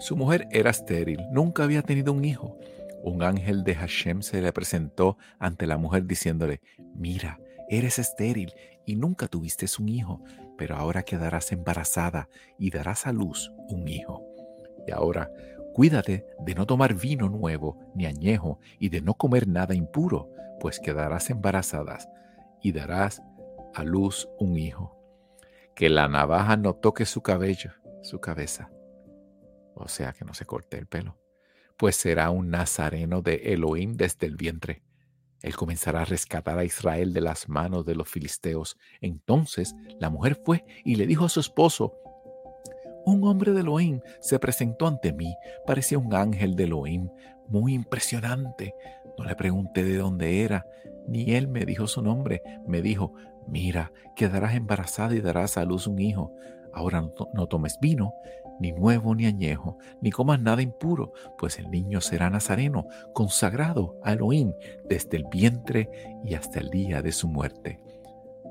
Su 0.00 0.16
mujer 0.16 0.48
era 0.50 0.70
estéril, 0.70 1.20
nunca 1.30 1.62
había 1.62 1.82
tenido 1.82 2.12
un 2.12 2.24
hijo. 2.24 2.58
Un 3.04 3.22
ángel 3.22 3.62
de 3.62 3.76
Hashem 3.76 4.22
se 4.22 4.42
le 4.42 4.52
presentó 4.52 5.18
ante 5.38 5.68
la 5.68 5.78
mujer 5.78 6.06
diciéndole, 6.06 6.60
mira, 6.92 7.38
eres 7.68 8.00
estéril 8.00 8.52
y 8.84 8.96
nunca 8.96 9.28
tuviste 9.28 9.66
un 9.78 9.88
hijo, 9.88 10.24
pero 10.58 10.74
ahora 10.74 11.04
quedarás 11.04 11.52
embarazada 11.52 12.28
y 12.58 12.70
darás 12.70 13.06
a 13.06 13.12
luz 13.12 13.52
un 13.68 13.86
hijo. 13.86 14.24
Y 14.88 14.90
ahora 14.90 15.30
Cuídate 15.76 16.24
de 16.38 16.54
no 16.54 16.64
tomar 16.64 16.94
vino 16.94 17.28
nuevo 17.28 17.78
ni 17.94 18.06
añejo 18.06 18.60
y 18.78 18.88
de 18.88 19.02
no 19.02 19.12
comer 19.12 19.46
nada 19.46 19.74
impuro, 19.74 20.32
pues 20.58 20.80
quedarás 20.80 21.28
embarazadas 21.28 22.08
y 22.62 22.72
darás 22.72 23.20
a 23.74 23.84
luz 23.84 24.26
un 24.38 24.56
hijo. 24.56 24.98
Que 25.74 25.90
la 25.90 26.08
navaja 26.08 26.56
no 26.56 26.76
toque 26.76 27.04
su 27.04 27.20
cabello, 27.20 27.72
su 28.00 28.20
cabeza. 28.20 28.70
O 29.74 29.86
sea, 29.86 30.14
que 30.14 30.24
no 30.24 30.32
se 30.32 30.46
corte 30.46 30.78
el 30.78 30.86
pelo. 30.86 31.18
Pues 31.76 31.96
será 31.96 32.30
un 32.30 32.48
nazareno 32.48 33.20
de 33.20 33.52
Elohim 33.52 33.98
desde 33.98 34.26
el 34.28 34.36
vientre. 34.36 34.82
Él 35.42 35.56
comenzará 35.56 36.00
a 36.00 36.06
rescatar 36.06 36.58
a 36.58 36.64
Israel 36.64 37.12
de 37.12 37.20
las 37.20 37.50
manos 37.50 37.84
de 37.84 37.96
los 37.96 38.08
filisteos. 38.08 38.78
Entonces 39.02 39.74
la 40.00 40.08
mujer 40.08 40.40
fue 40.42 40.64
y 40.86 40.94
le 40.94 41.06
dijo 41.06 41.26
a 41.26 41.28
su 41.28 41.40
esposo, 41.40 41.98
un 43.06 43.24
hombre 43.24 43.52
de 43.52 43.60
Elohim 43.60 44.00
se 44.20 44.38
presentó 44.38 44.88
ante 44.88 45.12
mí. 45.12 45.36
Parecía 45.64 45.96
un 45.98 46.12
ángel 46.12 46.56
de 46.56 46.64
Elohim, 46.64 47.08
muy 47.46 47.72
impresionante. 47.72 48.74
No 49.16 49.24
le 49.24 49.36
pregunté 49.36 49.84
de 49.84 49.96
dónde 49.96 50.42
era, 50.42 50.66
ni 51.06 51.34
él 51.34 51.46
me 51.46 51.64
dijo 51.64 51.86
su 51.86 52.02
nombre. 52.02 52.42
Me 52.66 52.82
dijo, 52.82 53.14
mira, 53.46 53.92
quedarás 54.16 54.56
embarazada 54.56 55.14
y 55.14 55.20
darás 55.20 55.56
a 55.56 55.64
luz 55.64 55.86
un 55.86 56.00
hijo. 56.00 56.34
Ahora 56.72 57.00
no, 57.32 57.46
tomes 57.46 57.78
vino, 57.80 58.12
ni 58.58 58.72
nuevo 58.72 59.14
ni 59.14 59.26
añejo, 59.26 59.78
ni 60.00 60.10
comas 60.10 60.40
nada 60.40 60.60
impuro, 60.60 61.12
pues 61.38 61.60
el 61.60 61.70
niño 61.70 62.00
será 62.00 62.28
nazareno, 62.28 62.88
consagrado 63.14 63.98
a 64.02 64.14
Elohim 64.14 64.52
desde 64.88 65.16
el 65.16 65.24
vientre 65.30 65.88
y 66.24 66.34
hasta 66.34 66.58
el 66.58 66.70
día 66.70 67.02
de 67.02 67.12
su 67.12 67.28
muerte. 67.28 67.80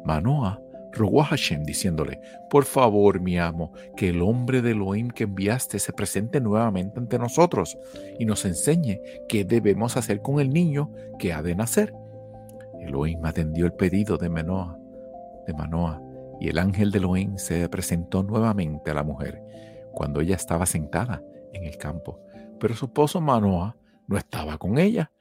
Manoah 0.06 0.62
rogó 0.96 1.22
a 1.22 1.26
Hashem 1.26 1.64
diciéndole, 1.64 2.20
por 2.50 2.66
favor, 2.66 3.20
mi 3.20 3.38
amo, 3.38 3.72
que 3.96 4.10
el 4.10 4.22
hombre 4.22 4.62
de 4.62 4.72
Elohim 4.72 5.10
que 5.10 5.26
enviaste 5.26 5.80
se 5.80 5.94
presente 5.94 6.42
nuevamente 6.42 7.00
ante 7.00 7.20
nosotros 7.20 7.78
y 8.18 8.26
nos 8.26 8.46
enseñe 8.46 9.00
qué 9.28 9.46
debemos 9.46 9.98
hacer 9.98 10.22
con 10.22 10.40
el 10.40 10.52
niño 10.52 10.92
que 11.20 11.34
ha 11.34 11.42
de 11.42 11.56
nacer. 11.56 11.94
Elohim 12.80 13.24
atendió 13.26 13.66
el 13.66 13.74
pedido 13.74 14.18
de 14.18 14.30
Manoah, 14.30 14.78
de 15.46 15.54
Manoah, 15.54 16.02
y 16.40 16.50
el 16.50 16.58
ángel 16.58 16.92
de 16.92 16.98
Elohim 16.98 17.38
se 17.38 17.68
presentó 17.70 18.24
nuevamente 18.24 18.92
a 18.92 18.94
la 18.94 19.04
mujer 19.04 19.42
cuando 19.94 20.22
ella 20.22 20.36
estaba 20.36 20.66
sentada 20.66 21.24
en 21.54 21.64
el 21.64 21.78
campo, 21.78 22.20
pero 22.60 22.76
su 22.76 22.86
esposo 22.86 23.22
Manoah 23.22 23.76
no 24.08 24.18
estaba 24.18 24.58
con 24.58 24.78
ella. 24.78 25.12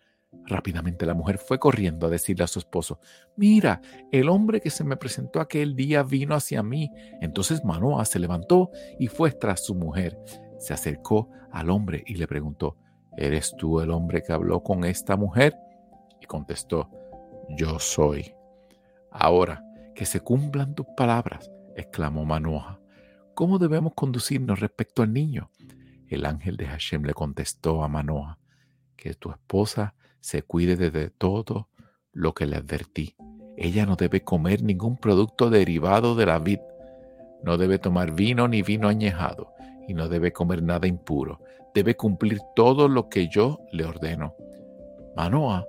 Rápidamente 0.46 1.06
la 1.06 1.14
mujer 1.14 1.38
fue 1.38 1.58
corriendo 1.58 2.06
a 2.06 2.10
decirle 2.10 2.44
a 2.44 2.48
su 2.48 2.58
esposo, 2.58 3.00
mira, 3.36 3.80
el 4.12 4.28
hombre 4.28 4.60
que 4.60 4.70
se 4.70 4.84
me 4.84 4.96
presentó 4.96 5.40
aquel 5.40 5.74
día 5.74 6.02
vino 6.02 6.34
hacia 6.34 6.62
mí. 6.62 6.90
Entonces 7.20 7.64
Manoah 7.64 8.04
se 8.04 8.18
levantó 8.18 8.70
y 8.98 9.06
fue 9.06 9.32
tras 9.32 9.64
su 9.64 9.74
mujer. 9.74 10.18
Se 10.58 10.74
acercó 10.74 11.30
al 11.50 11.70
hombre 11.70 12.04
y 12.06 12.16
le 12.16 12.26
preguntó, 12.26 12.76
¿eres 13.16 13.54
tú 13.56 13.80
el 13.80 13.90
hombre 13.90 14.22
que 14.22 14.32
habló 14.32 14.62
con 14.62 14.84
esta 14.84 15.16
mujer? 15.16 15.56
Y 16.20 16.26
contestó, 16.26 16.90
yo 17.56 17.78
soy. 17.78 18.34
Ahora, 19.10 19.64
que 19.94 20.04
se 20.04 20.20
cumplan 20.20 20.74
tus 20.74 20.86
palabras, 20.96 21.50
exclamó 21.76 22.24
Manoah. 22.24 22.80
¿Cómo 23.34 23.58
debemos 23.58 23.94
conducirnos 23.94 24.60
respecto 24.60 25.02
al 25.02 25.12
niño? 25.12 25.50
El 26.08 26.26
ángel 26.26 26.56
de 26.56 26.66
Hashem 26.66 27.04
le 27.04 27.14
contestó 27.14 27.82
a 27.82 27.88
Manoah, 27.88 28.38
que 28.96 29.14
tu 29.14 29.30
esposa 29.30 29.94
se 30.24 30.40
cuide 30.40 30.76
de 30.76 31.10
todo 31.10 31.68
lo 32.10 32.32
que 32.32 32.46
le 32.46 32.56
advertí. 32.56 33.14
Ella 33.58 33.84
no 33.84 33.94
debe 33.94 34.22
comer 34.22 34.62
ningún 34.62 34.96
producto 34.96 35.50
derivado 35.50 36.14
de 36.14 36.24
la 36.24 36.38
vid, 36.38 36.60
no 37.42 37.58
debe 37.58 37.78
tomar 37.78 38.12
vino 38.14 38.48
ni 38.48 38.62
vino 38.62 38.88
añejado, 38.88 39.52
y 39.86 39.92
no 39.92 40.08
debe 40.08 40.32
comer 40.32 40.62
nada 40.62 40.86
impuro. 40.86 41.42
Debe 41.74 41.94
cumplir 41.94 42.38
todo 42.56 42.88
lo 42.88 43.10
que 43.10 43.28
yo 43.28 43.60
le 43.70 43.84
ordeno. 43.84 44.34
Manoah 45.14 45.66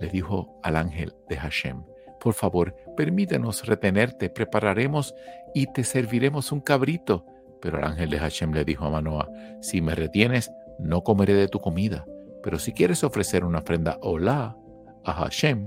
le 0.00 0.08
dijo 0.08 0.58
al 0.62 0.76
ángel 0.76 1.14
de 1.28 1.36
Hashem, 1.36 1.84
por 2.18 2.32
favor, 2.32 2.74
permítenos 2.96 3.66
retenerte, 3.66 4.30
prepararemos 4.30 5.14
y 5.54 5.66
te 5.66 5.84
serviremos 5.84 6.50
un 6.50 6.62
cabrito. 6.62 7.26
Pero 7.60 7.76
el 7.76 7.84
ángel 7.84 8.08
de 8.08 8.18
Hashem 8.18 8.54
le 8.54 8.64
dijo 8.64 8.86
a 8.86 8.90
Manoah, 8.90 9.28
si 9.60 9.82
me 9.82 9.94
retienes, 9.94 10.50
no 10.78 11.02
comeré 11.02 11.34
de 11.34 11.48
tu 11.48 11.60
comida. 11.60 12.06
Pero 12.42 12.58
si 12.58 12.72
quieres 12.72 13.04
ofrecer 13.04 13.44
una 13.44 13.60
ofrenda 13.60 13.98
hola 14.02 14.56
a 15.04 15.12
Hashem, 15.12 15.66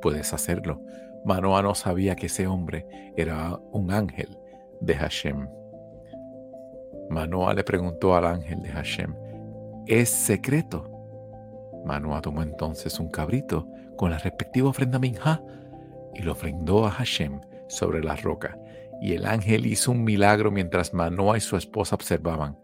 puedes 0.00 0.32
hacerlo. 0.32 0.82
Manoah 1.24 1.62
no 1.62 1.74
sabía 1.74 2.16
que 2.16 2.26
ese 2.26 2.46
hombre 2.46 2.86
era 3.16 3.58
un 3.72 3.90
ángel 3.90 4.38
de 4.80 4.94
Hashem. 4.94 5.48
Manoah 7.10 7.54
le 7.54 7.64
preguntó 7.64 8.14
al 8.14 8.26
ángel 8.26 8.62
de 8.62 8.68
Hashem, 8.68 9.14
¿es 9.86 10.08
secreto? 10.08 10.90
Manoah 11.84 12.20
tomó 12.20 12.42
entonces 12.42 12.98
un 13.00 13.08
cabrito 13.08 13.66
con 13.96 14.10
la 14.10 14.18
respectiva 14.18 14.68
ofrenda 14.68 14.98
minja 14.98 15.42
y 16.14 16.22
lo 16.22 16.32
ofrendó 16.32 16.86
a 16.86 16.90
Hashem 16.90 17.40
sobre 17.68 18.02
la 18.02 18.16
roca. 18.16 18.58
Y 19.00 19.14
el 19.14 19.26
ángel 19.26 19.66
hizo 19.66 19.92
un 19.92 20.04
milagro 20.04 20.50
mientras 20.50 20.92
Manoah 20.92 21.36
y 21.36 21.40
su 21.40 21.56
esposa 21.56 21.94
observaban. 21.94 22.58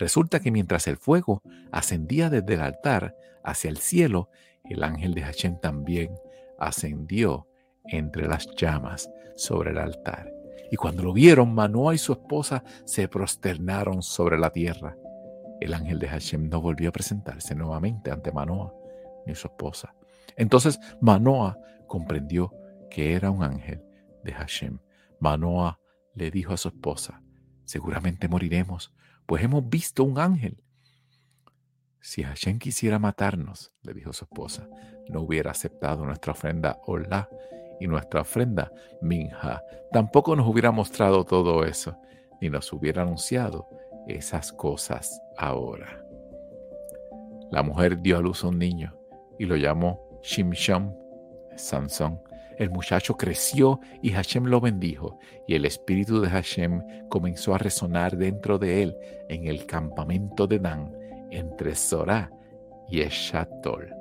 Resulta 0.00 0.40
que 0.40 0.50
mientras 0.50 0.88
el 0.88 0.96
fuego 0.96 1.42
ascendía 1.70 2.30
desde 2.30 2.54
el 2.54 2.62
altar 2.62 3.14
hacia 3.44 3.68
el 3.68 3.76
cielo, 3.76 4.30
el 4.64 4.82
ángel 4.82 5.12
de 5.12 5.20
Hashem 5.20 5.60
también 5.60 6.14
ascendió 6.58 7.46
entre 7.84 8.26
las 8.26 8.48
llamas 8.56 9.10
sobre 9.36 9.72
el 9.72 9.78
altar. 9.78 10.32
Y 10.70 10.76
cuando 10.76 11.02
lo 11.02 11.12
vieron, 11.12 11.54
Manoah 11.54 11.94
y 11.94 11.98
su 11.98 12.12
esposa 12.12 12.64
se 12.86 13.08
prosternaron 13.08 14.02
sobre 14.02 14.38
la 14.38 14.48
tierra. 14.48 14.96
El 15.60 15.74
ángel 15.74 15.98
de 15.98 16.08
Hashem 16.08 16.48
no 16.48 16.62
volvió 16.62 16.88
a 16.88 16.92
presentarse 16.92 17.54
nuevamente 17.54 18.10
ante 18.10 18.32
Manoah 18.32 18.72
ni 19.26 19.34
su 19.34 19.48
esposa. 19.48 19.94
Entonces 20.34 20.80
Manoah 21.02 21.58
comprendió 21.86 22.54
que 22.88 23.12
era 23.12 23.30
un 23.30 23.42
ángel 23.42 23.84
de 24.24 24.32
Hashem. 24.32 24.78
Manoah 25.18 25.78
le 26.14 26.30
dijo 26.30 26.54
a 26.54 26.56
su 26.56 26.68
esposa, 26.68 27.20
seguramente 27.64 28.28
moriremos, 28.28 28.94
pues 29.30 29.44
hemos 29.44 29.68
visto 29.68 30.02
un 30.02 30.18
ángel. 30.18 30.60
Si 32.00 32.24
Hashem 32.24 32.58
quisiera 32.58 32.98
matarnos, 32.98 33.72
le 33.82 33.94
dijo 33.94 34.12
su 34.12 34.24
esposa, 34.24 34.68
no 35.08 35.20
hubiera 35.20 35.52
aceptado 35.52 36.04
nuestra 36.04 36.32
ofrenda 36.32 36.80
Olá 36.84 37.28
y 37.78 37.86
nuestra 37.86 38.22
ofrenda 38.22 38.72
Minja. 39.00 39.62
Tampoco 39.92 40.34
nos 40.34 40.48
hubiera 40.48 40.72
mostrado 40.72 41.24
todo 41.24 41.64
eso, 41.64 41.96
ni 42.40 42.50
nos 42.50 42.72
hubiera 42.72 43.02
anunciado 43.02 43.68
esas 44.08 44.52
cosas 44.52 45.22
ahora. 45.36 46.04
La 47.52 47.62
mujer 47.62 48.02
dio 48.02 48.18
a 48.18 48.20
luz 48.20 48.42
a 48.42 48.48
un 48.48 48.58
niño 48.58 48.98
y 49.38 49.44
lo 49.46 49.54
llamó 49.54 50.18
Shimshon, 50.24 50.92
Sansón. 51.54 52.20
El 52.60 52.68
muchacho 52.68 53.16
creció 53.16 53.80
y 54.02 54.10
Hashem 54.10 54.44
lo 54.44 54.60
bendijo, 54.60 55.18
y 55.46 55.54
el 55.54 55.64
espíritu 55.64 56.20
de 56.20 56.28
Hashem 56.28 57.08
comenzó 57.08 57.54
a 57.54 57.58
resonar 57.58 58.18
dentro 58.18 58.58
de 58.58 58.82
él 58.82 58.98
en 59.30 59.46
el 59.46 59.64
campamento 59.64 60.46
de 60.46 60.58
Dan, 60.58 60.94
entre 61.30 61.74
Zorah 61.74 62.30
y 62.86 63.00
Eshatol. 63.00 63.94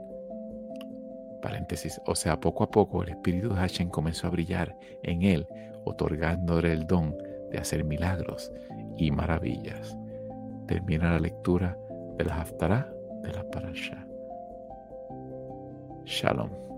Paréntesis, 1.41 2.01
o 2.05 2.15
sea, 2.15 2.37
poco 2.37 2.65
a 2.65 2.69
poco 2.69 3.01
el 3.01 3.11
espíritu 3.11 3.47
de 3.47 3.55
Hashem 3.55 3.89
comenzó 3.89 4.27
a 4.27 4.31
brillar 4.31 4.75
en 5.03 5.21
él, 5.21 5.47
otorgándole 5.85 6.73
el 6.73 6.85
don 6.85 7.15
de 7.51 7.59
hacer 7.59 7.85
milagros 7.85 8.51
y 8.97 9.09
maravillas. 9.09 9.97
Termina 10.67 11.13
la 11.13 11.19
lectura 11.19 11.77
de 12.17 12.25
la 12.25 12.41
Haftarah 12.41 12.91
de 13.23 13.31
la 13.31 13.49
Parashah. 13.49 14.05
Shalom. 16.03 16.68